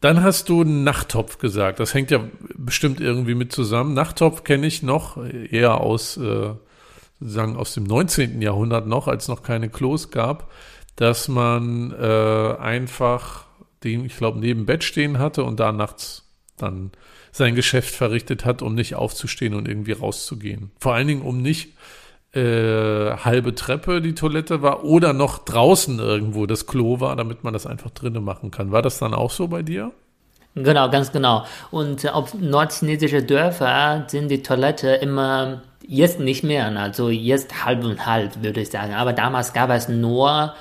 [0.01, 1.79] Dann hast du Nachttopf gesagt.
[1.79, 2.19] Das hängt ja
[2.57, 3.93] bestimmt irgendwie mit zusammen.
[3.93, 6.49] Nachttopf kenne ich noch eher aus, äh,
[7.21, 8.41] sagen aus dem 19.
[8.41, 10.51] Jahrhundert noch, als noch keine Klos gab,
[10.97, 13.46] dass man äh, einfach
[13.83, 16.23] den, ich glaube, neben Bett stehen hatte und da nachts
[16.57, 16.91] dann
[17.31, 20.71] sein Geschäft verrichtet hat, um nicht aufzustehen und irgendwie rauszugehen.
[20.79, 21.73] Vor allen Dingen, um nicht
[22.33, 27.53] äh, halbe Treppe die Toilette war oder noch draußen irgendwo das Klo war, damit man
[27.53, 28.71] das einfach drinnen machen kann.
[28.71, 29.91] War das dann auch so bei dir?
[30.55, 31.45] Genau, ganz genau.
[31.71, 37.83] Und äh, auf nordchinesische Dörfer sind die Toilette immer jetzt nicht mehr, also jetzt halb
[37.83, 38.93] und halb, würde ich sagen.
[38.93, 40.53] Aber damals gab es nur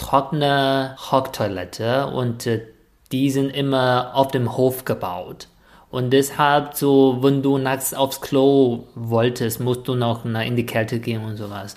[0.00, 2.66] trockene Hocktoilette und äh,
[3.12, 5.48] die sind immer auf dem Hof gebaut.
[5.90, 11.00] Und deshalb so, wenn du nachts aufs Klo wolltest, musst du noch in die Kälte
[11.00, 11.76] gehen und sowas.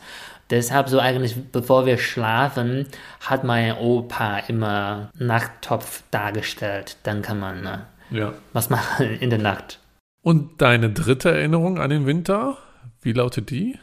[0.49, 2.88] Deshalb so eigentlich, bevor wir schlafen,
[3.21, 6.97] hat mein Opa immer Nachttopf dargestellt.
[7.03, 8.33] Dann kann man ne, ja.
[8.53, 9.79] was machen in der Nacht.
[10.21, 12.57] Und deine dritte Erinnerung an den Winter,
[13.01, 13.79] wie lautet die?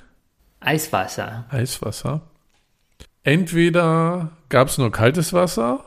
[0.60, 1.44] Eiswasser.
[1.50, 2.22] Eiswasser.
[3.22, 5.84] Entweder gab es nur kaltes Wasser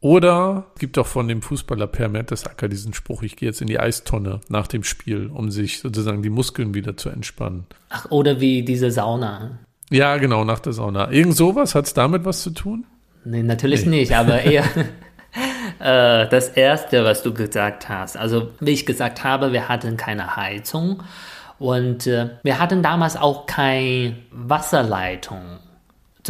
[0.00, 3.66] oder es gibt auch von dem Fußballer Per Mertesacker diesen Spruch, ich gehe jetzt in
[3.66, 7.66] die Eistonne nach dem Spiel, um sich sozusagen die Muskeln wieder zu entspannen.
[7.90, 9.58] Ach, oder wie diese Sauna.
[9.90, 11.10] Ja, genau, nach der Sauna.
[11.10, 12.86] Irgend sowas, hat es damit was zu tun?
[13.24, 14.00] Nee, natürlich nee.
[14.00, 14.64] nicht, aber eher
[15.80, 18.16] äh, das Erste, was du gesagt hast.
[18.16, 21.02] Also, wie ich gesagt habe, wir hatten keine Heizung
[21.58, 25.58] und äh, wir hatten damals auch keine Wasserleitung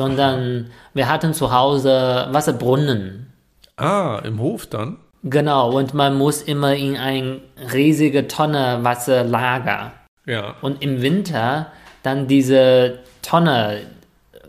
[0.00, 3.30] sondern wir hatten zu Hause Wasserbrunnen.
[3.76, 4.96] Ah, im Hof dann?
[5.22, 9.92] Genau, und man muss immer in ein riesige Tonne Wasser lagern.
[10.24, 10.54] Ja.
[10.62, 11.66] Und im Winter
[12.02, 13.82] dann diese Tonne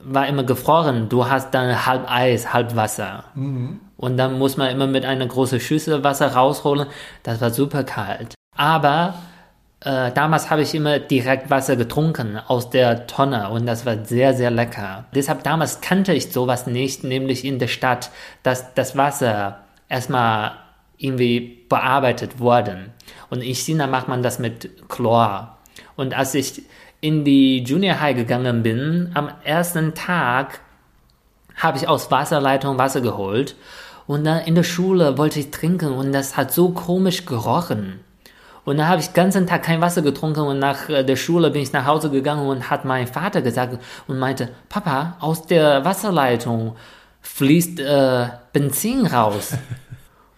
[0.05, 1.09] war immer gefroren.
[1.09, 3.25] Du hast dann halb Eis, halb Wasser.
[3.35, 3.81] Mhm.
[3.97, 6.87] Und dann muss man immer mit einer großen Schüssel Wasser rausholen.
[7.23, 8.35] Das war super kalt.
[8.55, 9.15] Aber
[9.81, 14.35] äh, damals habe ich immer direkt Wasser getrunken aus der Tonne und das war sehr,
[14.35, 15.05] sehr lecker.
[15.15, 18.11] Deshalb damals kannte ich sowas nicht, nämlich in der Stadt,
[18.43, 20.51] dass das Wasser erstmal
[20.97, 22.93] irgendwie bearbeitet worden.
[23.31, 25.57] Und in China macht man das mit Chlor.
[25.95, 26.61] Und als ich
[26.99, 30.59] in die Junior High gegangen bin, am ersten Tag
[31.55, 33.55] habe ich aus Wasserleitung Wasser geholt
[34.05, 38.01] und dann in der Schule wollte ich trinken und das hat so komisch gerochen.
[38.63, 41.49] Und dann habe ich den ganzen Tag kein Wasser getrunken und nach äh, der Schule
[41.49, 45.83] bin ich nach Hause gegangen und hat mein Vater gesagt und meinte, Papa, aus der
[45.83, 46.75] Wasserleitung
[47.21, 49.57] fließt äh, Benzin raus.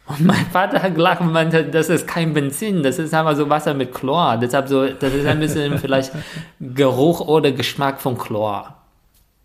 [0.05, 3.49] Und mein Vater hat gelacht und meinte, das ist kein Benzin, das ist einfach so
[3.49, 4.35] Wasser mit Chlor.
[4.35, 6.11] Deshalb so, das ist ein bisschen vielleicht
[6.59, 8.75] Geruch oder Geschmack von Chlor.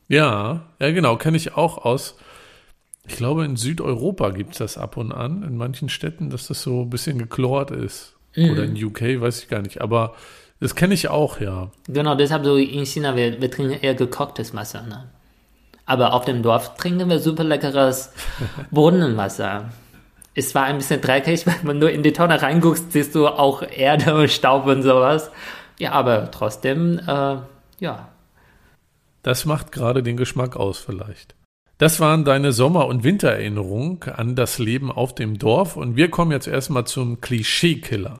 [0.09, 2.17] Ja, ja genau, kenne ich auch aus.
[3.07, 6.61] Ich glaube, in Südeuropa gibt es das ab und an, in manchen Städten, dass das
[6.61, 8.18] so ein bisschen geklort ist.
[8.37, 8.51] Mhm.
[8.51, 9.81] Oder in UK, weiß ich gar nicht.
[9.81, 10.15] Aber
[10.61, 11.71] das kenne ich auch, ja.
[11.87, 14.83] Genau, deshalb so in China, wir, wir trinken eher gekochtes Wasser.
[14.83, 15.09] Ne?
[15.87, 18.13] Aber auf dem Dorf trinken wir super leckeres
[18.71, 19.71] Brunnenwasser.
[20.35, 23.63] Es war ein bisschen dreckig, wenn man nur in die Tonne reinguckst, siehst du auch
[23.63, 25.31] Erde und Staub und sowas.
[25.79, 27.37] Ja, aber trotzdem, äh,
[27.79, 28.09] ja.
[29.23, 31.35] Das macht gerade den Geschmack aus vielleicht.
[31.79, 36.33] Das waren deine Sommer- und Wintererinnerungen an das Leben auf dem Dorf und wir kommen
[36.33, 38.19] jetzt erstmal zum Klischeekiller.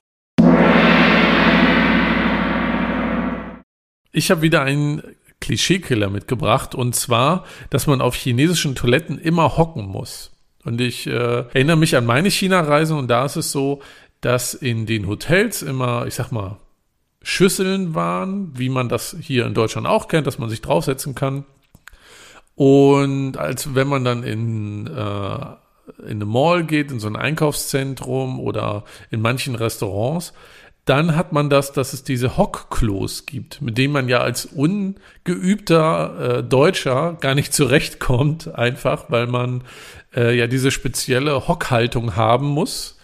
[4.13, 5.03] Ich habe wieder einen
[5.41, 10.31] Klischeekiller mitgebracht und zwar, dass man auf chinesischen Toiletten immer hocken muss.
[10.63, 13.81] Und ich äh, erinnere mich an meine China-Reise und da ist es so,
[14.21, 16.59] dass in den Hotels immer, ich sag mal,
[17.21, 21.43] Schüsseln waren, wie man das hier in Deutschland auch kennt, dass man sich draufsetzen kann.
[22.59, 28.37] Und als wenn man dann in, äh, in eine Mall geht, in so ein Einkaufszentrum
[28.37, 30.33] oder in manchen Restaurants,
[30.83, 36.39] dann hat man das, dass es diese Hockklos gibt, mit denen man ja als ungeübter
[36.39, 39.63] äh, Deutscher gar nicht zurechtkommt, einfach weil man
[40.13, 42.99] äh, ja diese spezielle Hockhaltung haben muss,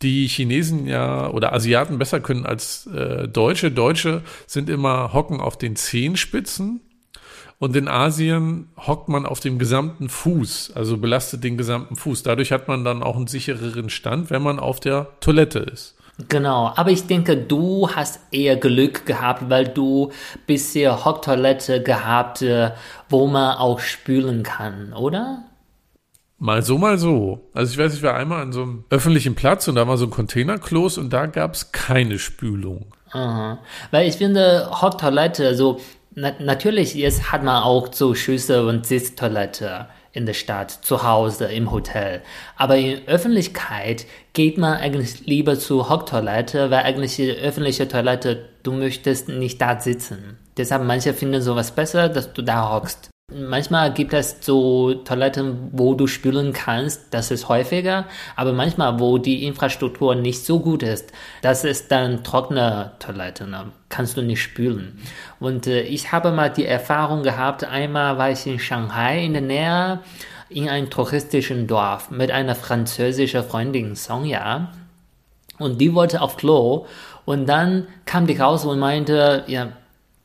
[0.00, 3.70] die Chinesen ja oder Asiaten besser können als äh, Deutsche.
[3.70, 6.80] Deutsche sind immer hocken auf den Zehenspitzen
[7.64, 12.22] und in Asien hockt man auf dem gesamten Fuß, also belastet den gesamten Fuß.
[12.22, 15.96] Dadurch hat man dann auch einen sichereren Stand, wenn man auf der Toilette ist.
[16.28, 20.12] Genau, aber ich denke, du hast eher Glück gehabt, weil du
[20.46, 22.72] bisher Hocktoilette gehabt, äh,
[23.08, 25.44] wo man auch spülen kann, oder?
[26.38, 27.48] Mal so, mal so.
[27.54, 30.04] Also ich weiß, ich war einmal an so einem öffentlichen Platz und da war so
[30.04, 32.92] ein Containerklos und da gab es keine Spülung.
[33.12, 33.60] Aha.
[33.90, 35.80] Weil ich finde, Hocktoilette, so
[36.14, 41.46] na natürlich, jetzt hat man auch so Schüsse und Sitztoilette in der Stadt, zu Hause,
[41.46, 42.22] im Hotel.
[42.56, 48.72] Aber in Öffentlichkeit geht man eigentlich lieber zur Hocktoilette, weil eigentlich die öffentliche Toilette, du
[48.72, 50.38] möchtest nicht da sitzen.
[50.56, 53.10] Deshalb manche finden sowas besser, dass du da hockst.
[53.32, 58.04] Manchmal gibt es so Toiletten, wo du spülen kannst, das ist häufiger,
[58.36, 61.10] aber manchmal, wo die Infrastruktur nicht so gut ist,
[61.40, 63.72] das ist dann trockene Toilette, ne?
[63.88, 65.00] kannst du nicht spülen.
[65.40, 69.42] Und äh, ich habe mal die Erfahrung gehabt, einmal war ich in Shanghai in der
[69.42, 70.00] Nähe
[70.50, 74.70] in einem touristischen Dorf mit einer französischen Freundin, Sonja,
[75.58, 76.86] und die wollte auf Klo
[77.24, 79.72] und dann kam die raus und meinte, ja,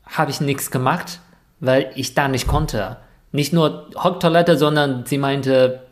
[0.05, 1.21] habe ich nichts gemacht
[1.60, 2.98] weil ich da nicht konnte.
[3.32, 5.84] Nicht nur Hocktoilette, sondern sie meinte,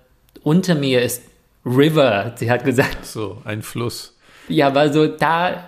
[0.44, 1.24] unter mir ist
[1.66, 3.06] River, sie hat gesagt.
[3.06, 4.18] So, ein Fluss.
[4.48, 5.66] Ja, weil so da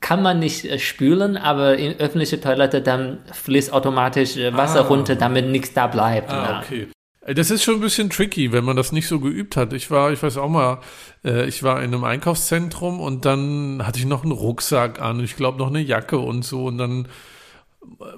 [0.00, 4.88] kann man nicht äh, spülen, aber in öffentliche Toilette dann fließt automatisch äh, Wasser ah.
[4.88, 6.30] runter, damit nichts da bleibt.
[6.30, 6.62] Ah, ja.
[6.64, 6.88] okay.
[7.20, 9.72] Äh, das ist schon ein bisschen tricky, wenn man das nicht so geübt hat.
[9.72, 10.80] Ich war, ich weiß auch mal,
[11.22, 15.58] ich war in einem Einkaufszentrum und dann hatte ich noch einen Rucksack an, ich glaube
[15.58, 17.08] noch eine Jacke und so und dann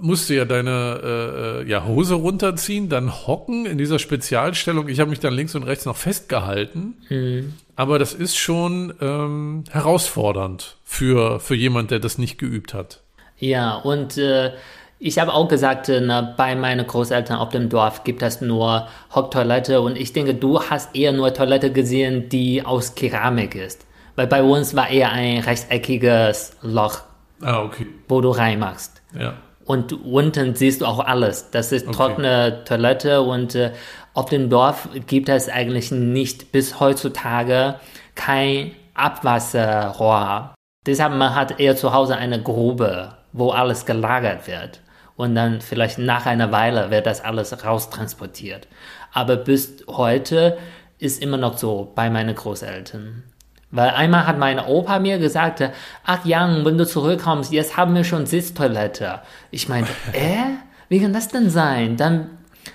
[0.01, 4.89] musst du ja deine äh, äh, ja, Hose runterziehen, dann hocken in dieser Spezialstellung.
[4.89, 6.95] Ich habe mich dann links und rechts noch festgehalten.
[7.09, 7.55] Mhm.
[7.77, 13.01] Aber das ist schon ähm, herausfordernd für, für jemand, der das nicht geübt hat.
[13.39, 14.53] Ja, und äh,
[14.99, 18.87] ich habe auch gesagt, äh, na, bei meinen Großeltern auf dem Dorf gibt es nur
[19.15, 23.87] Hocktoilette und ich denke, du hast eher nur Toilette gesehen, die aus Keramik ist.
[24.15, 27.01] Weil bei uns war eher ein rechteckiges Loch,
[27.41, 27.87] ah, okay.
[28.09, 29.03] wo du reinmachst.
[29.19, 29.35] Ja.
[29.65, 31.51] Und unten siehst du auch alles.
[31.51, 31.97] Das ist okay.
[31.97, 33.73] trockene Toilette und äh,
[34.15, 37.77] auf dem Dorf gibt es eigentlich nicht bis heutzutage
[38.15, 40.55] kein Abwasserrohr.
[40.87, 44.81] Deshalb man hat eher zu Hause eine Grube, wo alles gelagert wird.
[45.17, 48.67] Und dann vielleicht nach einer Weile wird das alles raustransportiert.
[49.13, 50.59] Aber bis heute
[50.99, 53.25] ist immer noch so bei meinen Großeltern.
[53.73, 55.63] Weil einmal hat mein Opa mir gesagt,
[56.05, 59.21] ach Jan, wenn du zurückkommst, jetzt haben wir schon Sitztoilette.
[59.51, 60.59] Ich meinte, äh,
[60.89, 61.97] wie kann das denn sein?
[61.97, 62.31] Dann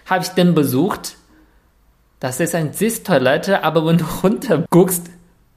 [0.08, 1.16] habe ich den besucht.
[2.20, 5.12] Das ist ein Sitztoilette, aber wenn du runter guckst,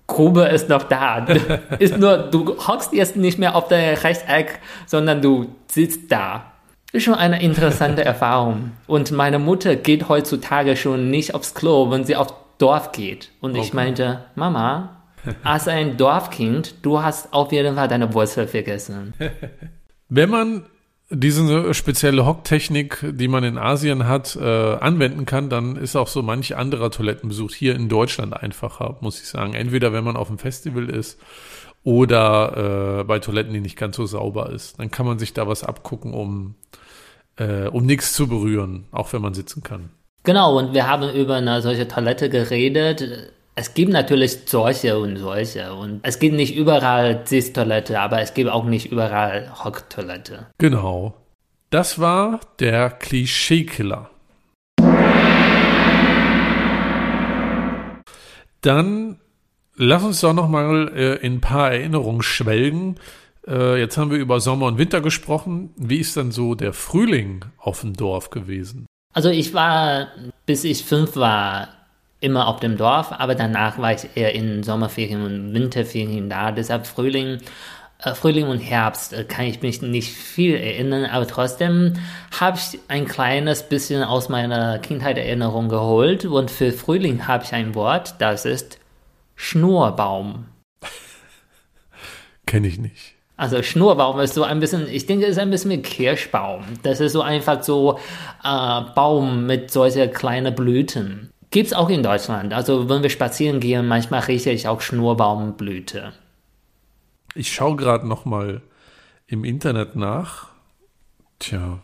[0.06, 1.24] Grube ist noch da.
[1.78, 6.52] ist nur, du hockst jetzt nicht mehr auf der Rechteck, sondern du sitzt da.
[6.92, 8.72] Ist schon eine interessante Erfahrung.
[8.86, 13.30] Und meine Mutter geht heutzutage schon nicht aufs Klo, wenn sie aufs Dorf geht.
[13.40, 14.99] Und ich meinte, Mama,
[15.42, 19.14] Als ein Dorfkind, du hast auf jeden Fall deine Wurzel vergessen.
[20.08, 20.64] Wenn man
[21.10, 26.22] diese spezielle Hocktechnik, die man in Asien hat, äh, anwenden kann, dann ist auch so
[26.22, 29.54] manch anderer Toilettenbesuch hier in Deutschland einfacher, muss ich sagen.
[29.54, 31.20] Entweder wenn man auf dem Festival ist
[31.82, 34.78] oder äh, bei Toiletten, die nicht ganz so sauber ist.
[34.78, 36.54] Dann kann man sich da was abgucken, um,
[37.36, 39.90] äh, um nichts zu berühren, auch wenn man sitzen kann.
[40.22, 43.32] Genau, und wir haben über eine solche Toilette geredet.
[43.60, 45.74] Es gibt natürlich solche und solche.
[45.74, 50.46] Und es gibt nicht überall Sitztoilette, aber es gibt auch nicht überall Hocktoilette.
[50.56, 51.12] Genau.
[51.68, 54.08] Das war der Klischeekiller.
[58.62, 59.20] Dann
[59.76, 62.98] lass uns doch noch mal äh, in ein paar Erinnerungen schwelgen.
[63.46, 65.74] Äh, jetzt haben wir über Sommer und Winter gesprochen.
[65.76, 68.86] Wie ist dann so der Frühling auf dem Dorf gewesen?
[69.12, 70.08] Also ich war,
[70.46, 71.68] bis ich fünf war,
[72.20, 76.52] immer auf dem Dorf, aber danach war ich eher in Sommerferien und Winterferien da.
[76.52, 77.38] Deshalb Frühling,
[77.98, 81.94] äh, Frühling und Herbst äh, kann ich mich nicht viel erinnern, aber trotzdem
[82.38, 87.52] habe ich ein kleines bisschen aus meiner Kindheit Erinnerung geholt und für Frühling habe ich
[87.52, 88.78] ein Wort, das ist
[89.34, 90.46] Schnurbaum.
[92.46, 93.14] Kenne ich nicht.
[93.38, 96.62] Also Schnurbaum ist so ein bisschen, ich denke, ist ein bisschen wie Kirschbaum.
[96.82, 97.98] Das ist so einfach so
[98.44, 101.30] äh, Baum mit solchen kleinen Blüten.
[101.50, 102.52] Gibt es auch in Deutschland.
[102.52, 106.12] Also wenn wir spazieren gehen, manchmal rieche ich auch Schnurbaumblüte.
[107.34, 108.62] Ich schaue gerade noch mal
[109.26, 110.48] im Internet nach.
[111.38, 111.80] Tja,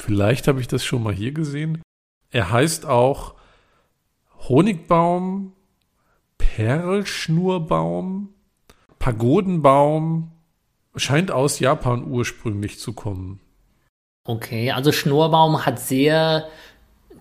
[0.00, 1.82] vielleicht habe ich das schon mal hier gesehen.
[2.30, 3.34] Er heißt auch
[4.48, 5.52] Honigbaum,
[6.38, 8.30] Perlschnurbaum,
[8.98, 10.30] Pagodenbaum,
[10.96, 13.40] scheint aus Japan ursprünglich zu kommen.
[14.26, 16.48] Okay, also Schnurbaum hat sehr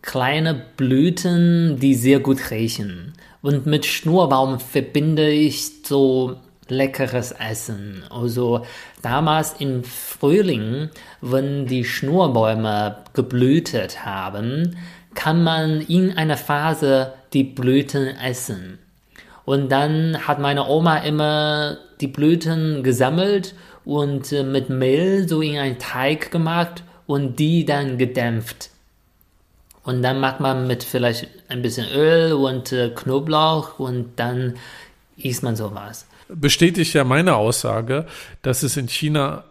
[0.04, 3.14] kleine Blüten, die sehr gut riechen.
[3.42, 6.36] Und mit Schnurbaum verbinde ich so
[6.68, 8.04] leckeres Essen.
[8.10, 8.66] Also
[9.02, 10.90] damals im Frühling,
[11.22, 14.78] wenn die Schnurbäume geblühtet haben,
[15.16, 18.80] kann man in einer Phase die Blüten essen.
[19.46, 25.58] Und dann hat meine Oma immer die Blüten gesammelt und äh, mit Mehl so in
[25.58, 28.70] einen Teig gemacht und die dann gedämpft.
[29.84, 34.56] Und dann macht man mit vielleicht ein bisschen Öl und äh, Knoblauch und dann
[35.18, 36.08] isst man sowas.
[36.30, 38.06] Bestätigt ja meine Aussage,
[38.42, 39.44] dass es in China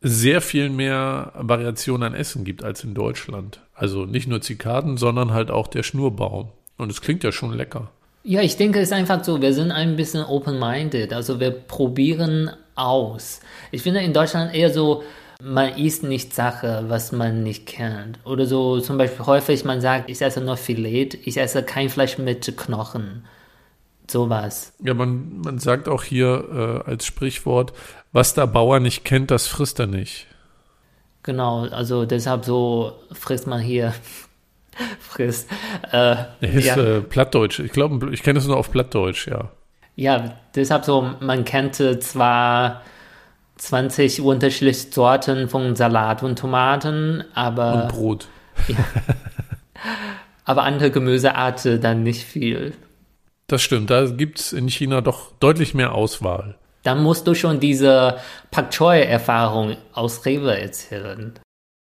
[0.00, 3.60] sehr viel mehr Variation an Essen gibt als in Deutschland.
[3.74, 6.48] Also nicht nur Zikaden, sondern halt auch der Schnurbaum.
[6.78, 7.90] Und es klingt ja schon lecker.
[8.22, 12.50] Ja, ich denke, es ist einfach so, wir sind ein bisschen open-minded, also wir probieren
[12.74, 13.40] aus.
[13.70, 15.04] Ich finde in Deutschland eher so,
[15.42, 18.18] man isst nicht Sache, was man nicht kennt.
[18.24, 22.18] Oder so zum Beispiel häufig, man sagt, ich esse nur Filet, ich esse kein Fleisch
[22.18, 23.24] mit Knochen.
[24.08, 24.72] Sowas.
[24.82, 27.72] Ja, man, man sagt auch hier äh, als Sprichwort,
[28.12, 30.26] was der Bauer nicht kennt, das frisst er nicht.
[31.24, 33.92] Genau, also deshalb so frisst man hier
[35.00, 35.50] frisst.
[35.90, 36.76] Äh, ist ja.
[36.76, 37.58] äh, Plattdeutsch.
[37.58, 39.50] Ich glaube, ich kenne es nur auf Plattdeutsch, ja.
[39.96, 42.82] Ja, deshalb so, man kennt zwar
[43.56, 47.84] 20 unterschiedliche Sorten von Salat und Tomaten, aber.
[47.84, 48.28] Und Brot.
[48.68, 48.76] Ja.
[50.44, 52.74] aber andere Gemüsearten dann nicht viel.
[53.46, 56.56] Das stimmt, da gibt es in China doch deutlich mehr Auswahl.
[56.82, 58.18] Dann musst du schon diese
[58.50, 61.34] Pak Choi-Erfahrung aus Rewe erzählen.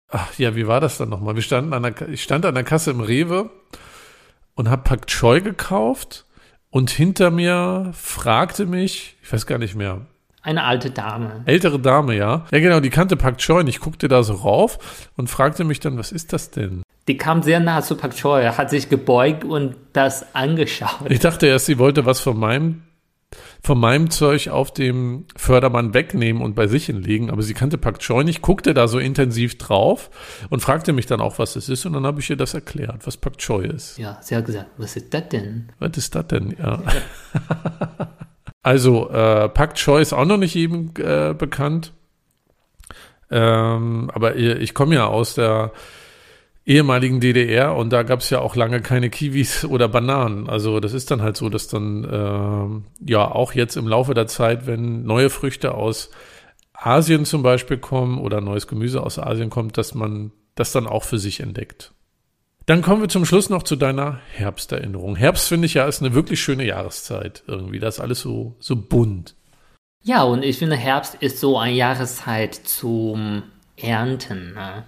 [0.09, 1.35] Ach ja, wie war das dann nochmal?
[1.35, 3.50] Wir standen an der, ich stand an der Kasse im Rewe
[4.55, 6.24] und habe Pak Choi gekauft
[6.70, 10.07] und hinter mir fragte mich, ich weiß gar nicht mehr,
[10.45, 11.43] eine alte Dame.
[11.47, 12.45] Ältere Dame, ja.
[12.51, 15.81] Ja, genau, die kannte Pak Choi und ich guckte da so rauf und fragte mich
[15.81, 16.83] dann, was ist das denn?
[17.09, 21.11] Die kam sehr nah zu Pak Choi, hat sich gebeugt und das angeschaut.
[21.11, 22.83] Ich dachte erst, sie wollte was von meinem
[23.65, 27.99] von meinem Zeug auf dem Fördermann wegnehmen und bei sich hinlegen, aber sie kannte Pak
[27.99, 30.11] Choi nicht, guckte da so intensiv drauf
[30.51, 33.07] und fragte mich dann auch, was es ist und dann habe ich ihr das erklärt,
[33.07, 33.99] was Pak Choi ist.
[33.99, 35.73] Ja, sie hat gesagt, was ist das denn?
[35.81, 36.81] Was ist das denn, ja.
[38.64, 41.92] also, äh, Pak Choi ist auch noch nicht jedem äh, bekannt,
[43.31, 45.72] ähm, aber ich komme ja aus der
[46.66, 50.48] ehemaligen DDR und da gab es ja auch lange keine Kiwis oder Bananen.
[50.48, 54.27] Also das ist dann halt so, dass dann äh, ja auch jetzt im Laufe der
[54.27, 56.11] Zeit, wenn neue Früchte aus
[56.72, 61.04] Asien zum Beispiel kommen oder neues Gemüse aus Asien kommt, dass man das dann auch
[61.04, 61.92] für sich entdeckt.
[62.67, 65.17] Dann kommen wir zum Schluss noch zu deiner Herbsterinnerung.
[65.17, 67.79] Herbst finde ich ja ist eine wirklich schöne Jahreszeit irgendwie.
[67.79, 69.35] Das ist alles so, so bunt.
[70.02, 73.42] Ja, und ich finde Herbst ist so eine Jahreszeit zum
[73.77, 74.54] Ernten.
[74.54, 74.85] Ne?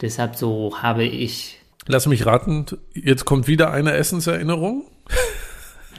[0.00, 1.60] Deshalb so habe ich.
[1.86, 4.84] Lass mich raten, jetzt kommt wieder eine Essenserinnerung.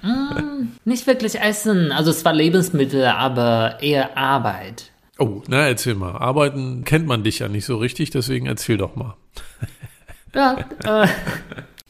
[0.02, 4.92] Mm, nicht wirklich Essen, also zwar Lebensmittel, aber eher Arbeit.
[5.18, 6.12] Oh, na erzähl mal.
[6.12, 9.16] Arbeiten kennt man dich ja nicht so richtig, deswegen erzähl doch mal.
[10.36, 11.08] ja, äh,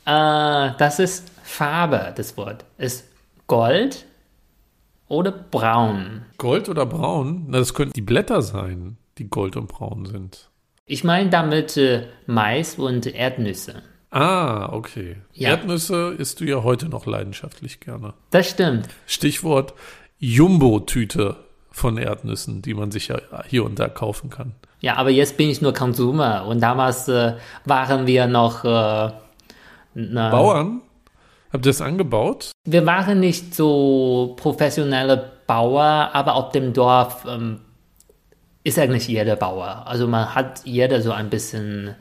[0.05, 2.65] äh, das ist Farbe, das Wort.
[2.77, 3.09] Ist
[3.47, 4.05] Gold
[5.07, 6.25] oder braun.
[6.37, 7.45] Gold oder braun?
[7.47, 10.49] Na, das könnten die Blätter sein, die gold und braun sind.
[10.85, 13.81] Ich meine damit äh, Mais und Erdnüsse.
[14.11, 15.17] Ah, okay.
[15.33, 15.49] Ja.
[15.49, 18.13] Erdnüsse isst du ja heute noch leidenschaftlich gerne.
[18.29, 18.87] Das stimmt.
[19.07, 19.73] Stichwort
[20.19, 21.35] Jumbo-Tüte
[21.71, 24.53] von Erdnüssen, die man sich ja hier und da kaufen kann.
[24.85, 27.33] Ja, aber jetzt bin ich nur Konsumer und damals äh,
[27.63, 29.09] waren wir noch äh,
[29.95, 30.81] Bauern.
[31.51, 32.51] Habt ihr das angebaut?
[32.65, 37.61] Wir waren nicht so professionelle Bauer, aber auf dem Dorf ähm,
[38.63, 39.85] ist eigentlich jeder Bauer.
[39.87, 41.95] Also man hat jeder so ein bisschen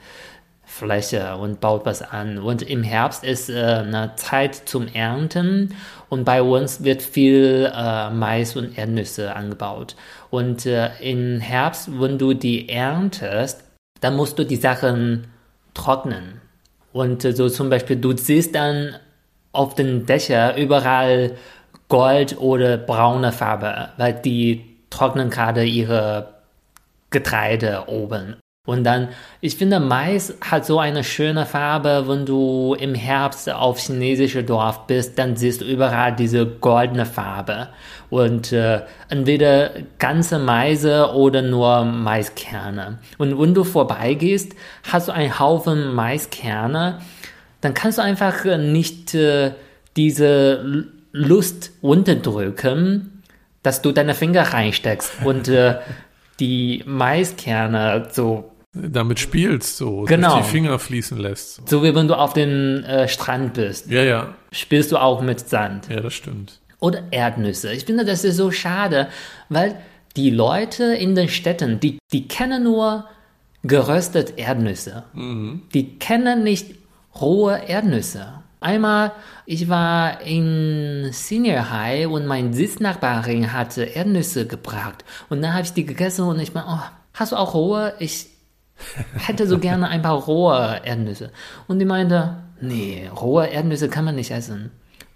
[0.63, 2.37] Fläche und baut was an.
[2.37, 5.75] Und im Herbst ist äh, eine Zeit zum Ernten
[6.15, 9.97] und bei uns wird viel äh, Mais und Erdnüsse angebaut.
[10.31, 13.65] Und äh, im Herbst, wenn du die erntest,
[14.01, 15.27] dann musst du die Sachen
[15.75, 16.41] trocknen.
[16.93, 18.95] Und äh, so zum Beispiel, du siehst dann
[19.51, 21.33] auf den Dächern überall
[21.89, 26.29] Gold oder braune Farbe, weil die trocknen gerade ihre
[27.11, 28.37] Getreide oben.
[28.67, 29.09] Und dann,
[29.43, 34.87] ich finde, Mais hat so eine schöne Farbe, wenn du im Herbst auf chinesische Dorf
[34.87, 37.69] bist, dann siehst du überall diese goldene Farbe.
[38.09, 43.01] Und äh, entweder ganze Maise oder nur Maiskerne.
[43.19, 44.53] Und wenn du vorbeigehst,
[44.91, 47.01] hast du einen Haufen Maiskerne,
[47.61, 49.53] dann kannst du einfach äh, nicht äh,
[49.95, 53.23] diese Lust unterdrücken,
[53.63, 55.77] dass du deine Finger reinsteckst und äh,
[56.41, 60.39] die Maiskerne so damit spielst, so genau.
[60.39, 61.57] die Finger fließen lässt.
[61.57, 61.63] So.
[61.67, 63.91] so wie wenn du auf dem äh, Strand bist.
[63.91, 64.35] Ja, ja.
[64.53, 65.89] Spielst du auch mit Sand.
[65.89, 66.61] Ja, das stimmt.
[66.81, 67.73] Oder Erdnüsse.
[67.73, 69.09] Ich finde, das ist so schade,
[69.49, 69.77] weil
[70.17, 73.07] die Leute in den Städten, die, die kennen nur
[73.63, 75.05] geröstet Erdnüsse.
[75.15, 75.63] Mhm.
[75.73, 76.75] Die kennen nicht
[77.21, 78.35] rohe Erdnüsse.
[78.61, 79.13] Einmal,
[79.47, 85.05] ich war in Senior High und mein Sitznachbarin hatte Erdnüsse gebracht.
[85.29, 87.95] Und dann habe ich die gegessen und ich meine, oh, hast du auch rohe?
[87.99, 88.34] Ich
[89.19, 91.31] hätte so gerne ein paar rohe Erdnüsse.
[91.67, 94.71] Und die meinte, nee, rohe Erdnüsse kann man nicht essen.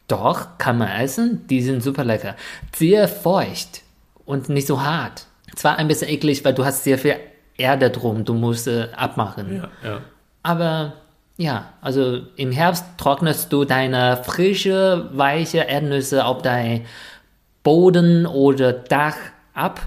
[0.07, 2.35] Doch, kann man essen, die sind super lecker.
[2.75, 3.83] Sehr feucht
[4.25, 5.27] und nicht so hart.
[5.55, 7.17] Zwar ein bisschen eklig, weil du hast sehr viel
[7.57, 9.57] Erde drum, du musst äh, abmachen.
[9.57, 10.01] Ja, ja.
[10.43, 10.95] Aber
[11.37, 16.87] ja, also im Herbst trocknest du deine frische, weiche Erdnüsse auf dein
[17.63, 19.17] Boden oder Dach
[19.53, 19.81] ab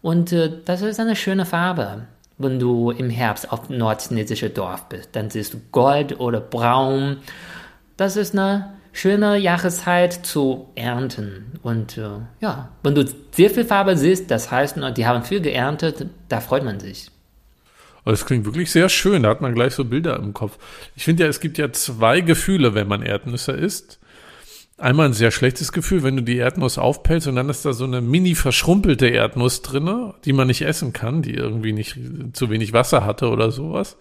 [0.00, 2.06] und äh, das ist eine schöne Farbe
[2.42, 5.10] wenn du im Herbst auf nordchinesische Dorf bist.
[5.12, 7.18] Dann siehst du Gold oder Braun.
[7.96, 11.58] Das ist eine schöne Jahreszeit zu ernten.
[11.62, 16.06] Und äh, ja, wenn du sehr viel Farbe siehst, das heißt, die haben viel geerntet,
[16.28, 17.10] da freut man sich.
[18.04, 20.58] Das klingt wirklich sehr schön, da hat man gleich so Bilder im Kopf.
[20.96, 24.00] Ich finde ja, es gibt ja zwei Gefühle, wenn man Erdnüsse isst
[24.82, 27.84] einmal ein sehr schlechtes Gefühl, wenn du die Erdnuss aufpellst und dann ist da so
[27.84, 31.98] eine mini verschrumpelte Erdnuss drinne, die man nicht essen kann, die irgendwie nicht
[32.32, 33.96] zu wenig Wasser hatte oder sowas.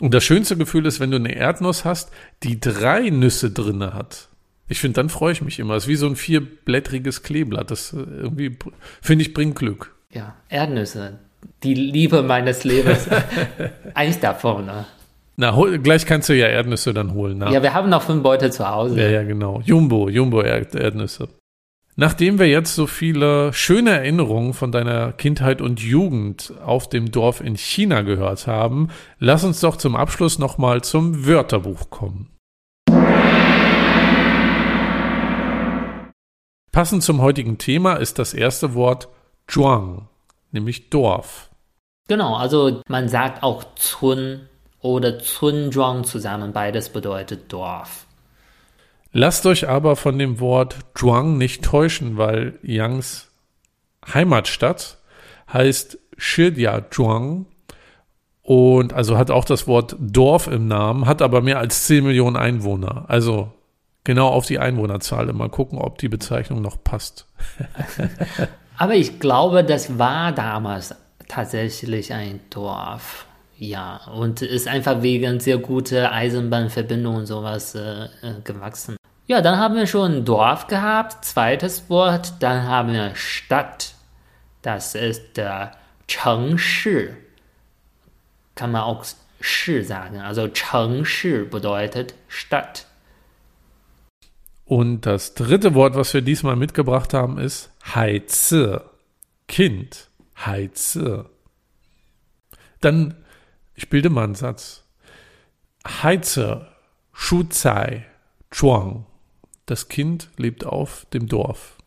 [0.00, 2.10] Und das schönste Gefühl ist, wenn du eine Erdnuss hast,
[2.42, 4.28] die drei Nüsse drinne hat.
[4.68, 5.74] Ich finde, dann freue ich mich immer.
[5.74, 7.70] Es ist wie so ein vierblättriges Kleeblatt.
[7.70, 8.56] Das äh, irgendwie,
[9.02, 9.94] finde ich, bringt Glück.
[10.12, 11.18] Ja, Erdnüsse.
[11.64, 13.08] Die Liebe meines Lebens.
[13.94, 14.86] Eins davon, ne?
[15.40, 17.38] Na, hol, gleich kannst du ja Erdnüsse dann holen.
[17.38, 17.50] Na.
[17.50, 19.00] Ja, wir haben noch fünf Beute zu Hause.
[19.00, 19.62] Ja, ja, genau.
[19.64, 21.28] Jumbo, Jumbo Erdnüsse.
[21.96, 27.40] Nachdem wir jetzt so viele schöne Erinnerungen von deiner Kindheit und Jugend auf dem Dorf
[27.40, 28.88] in China gehört haben,
[29.18, 32.28] lass uns doch zum Abschluss nochmal zum Wörterbuch kommen.
[36.70, 39.08] Passend zum heutigen Thema ist das erste Wort
[39.46, 40.06] Zhuang,
[40.52, 41.48] nämlich Dorf.
[42.08, 44.49] Genau, also man sagt auch Zun
[44.80, 46.52] oder Zunzhuang zusammen.
[46.52, 48.06] Beides bedeutet Dorf.
[49.12, 53.28] Lasst euch aber von dem Wort Zhuang nicht täuschen, weil Yangs
[54.14, 54.98] Heimatstadt
[55.52, 57.46] heißt Shijiazhuang
[58.42, 62.36] und also hat auch das Wort Dorf im Namen, hat aber mehr als 10 Millionen
[62.36, 63.04] Einwohner.
[63.08, 63.52] Also
[64.04, 67.26] genau auf die Einwohnerzahl mal gucken, ob die Bezeichnung noch passt.
[68.76, 70.94] aber ich glaube, das war damals
[71.28, 73.26] tatsächlich ein Dorf.
[73.60, 78.96] Ja, und ist einfach wegen sehr guter Eisenbahnverbindung und sowas äh, äh, gewachsen.
[79.26, 83.92] Ja, dann haben wir schon Dorf gehabt, zweites Wort, dann haben wir Stadt.
[84.62, 85.72] Das ist der
[86.08, 87.10] Chengshi.
[88.54, 89.04] Kann man auch
[89.42, 90.20] Shi sagen.
[90.20, 92.86] Also Chengshi bedeutet Stadt.
[94.64, 98.88] Und das dritte Wort, was wir diesmal mitgebracht haben, ist Heize.
[99.48, 100.08] Kind.
[100.46, 101.26] Heize.
[102.80, 103.16] Dann,
[103.80, 104.84] ich bilde mal einen Satz.
[105.86, 106.68] Heize,
[107.14, 108.04] Schuzai,
[108.50, 109.06] Chuang.
[109.64, 111.78] Das Kind lebt auf dem Dorf.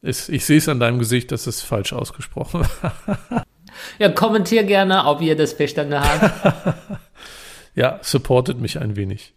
[0.00, 3.44] Ich, ich sehe es an deinem Gesicht, dass es falsch ausgesprochen war.
[3.98, 6.74] Ja, kommentier gerne, ob ihr das verstanden habt.
[7.74, 9.34] ja, supportet mich ein wenig.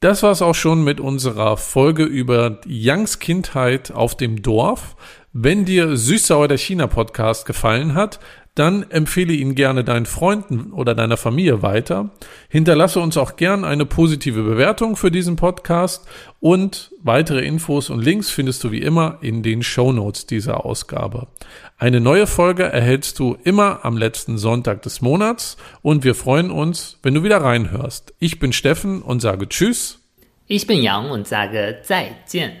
[0.00, 4.96] Das war es auch schon mit unserer Folge über Youngs Kindheit auf dem Dorf.
[5.40, 8.18] Wenn dir Süßsauer der China Podcast gefallen hat,
[8.56, 12.10] dann empfehle ihn gerne deinen Freunden oder deiner Familie weiter.
[12.48, 16.08] Hinterlasse uns auch gern eine positive Bewertung für diesen Podcast
[16.40, 21.28] und weitere Infos und Links findest du wie immer in den Show Notes dieser Ausgabe.
[21.76, 26.98] Eine neue Folge erhältst du immer am letzten Sonntag des Monats und wir freuen uns,
[27.04, 28.12] wenn du wieder reinhörst.
[28.18, 30.00] Ich bin Steffen und sage Tschüss.
[30.48, 32.54] Ich bin Yang und sage 再见.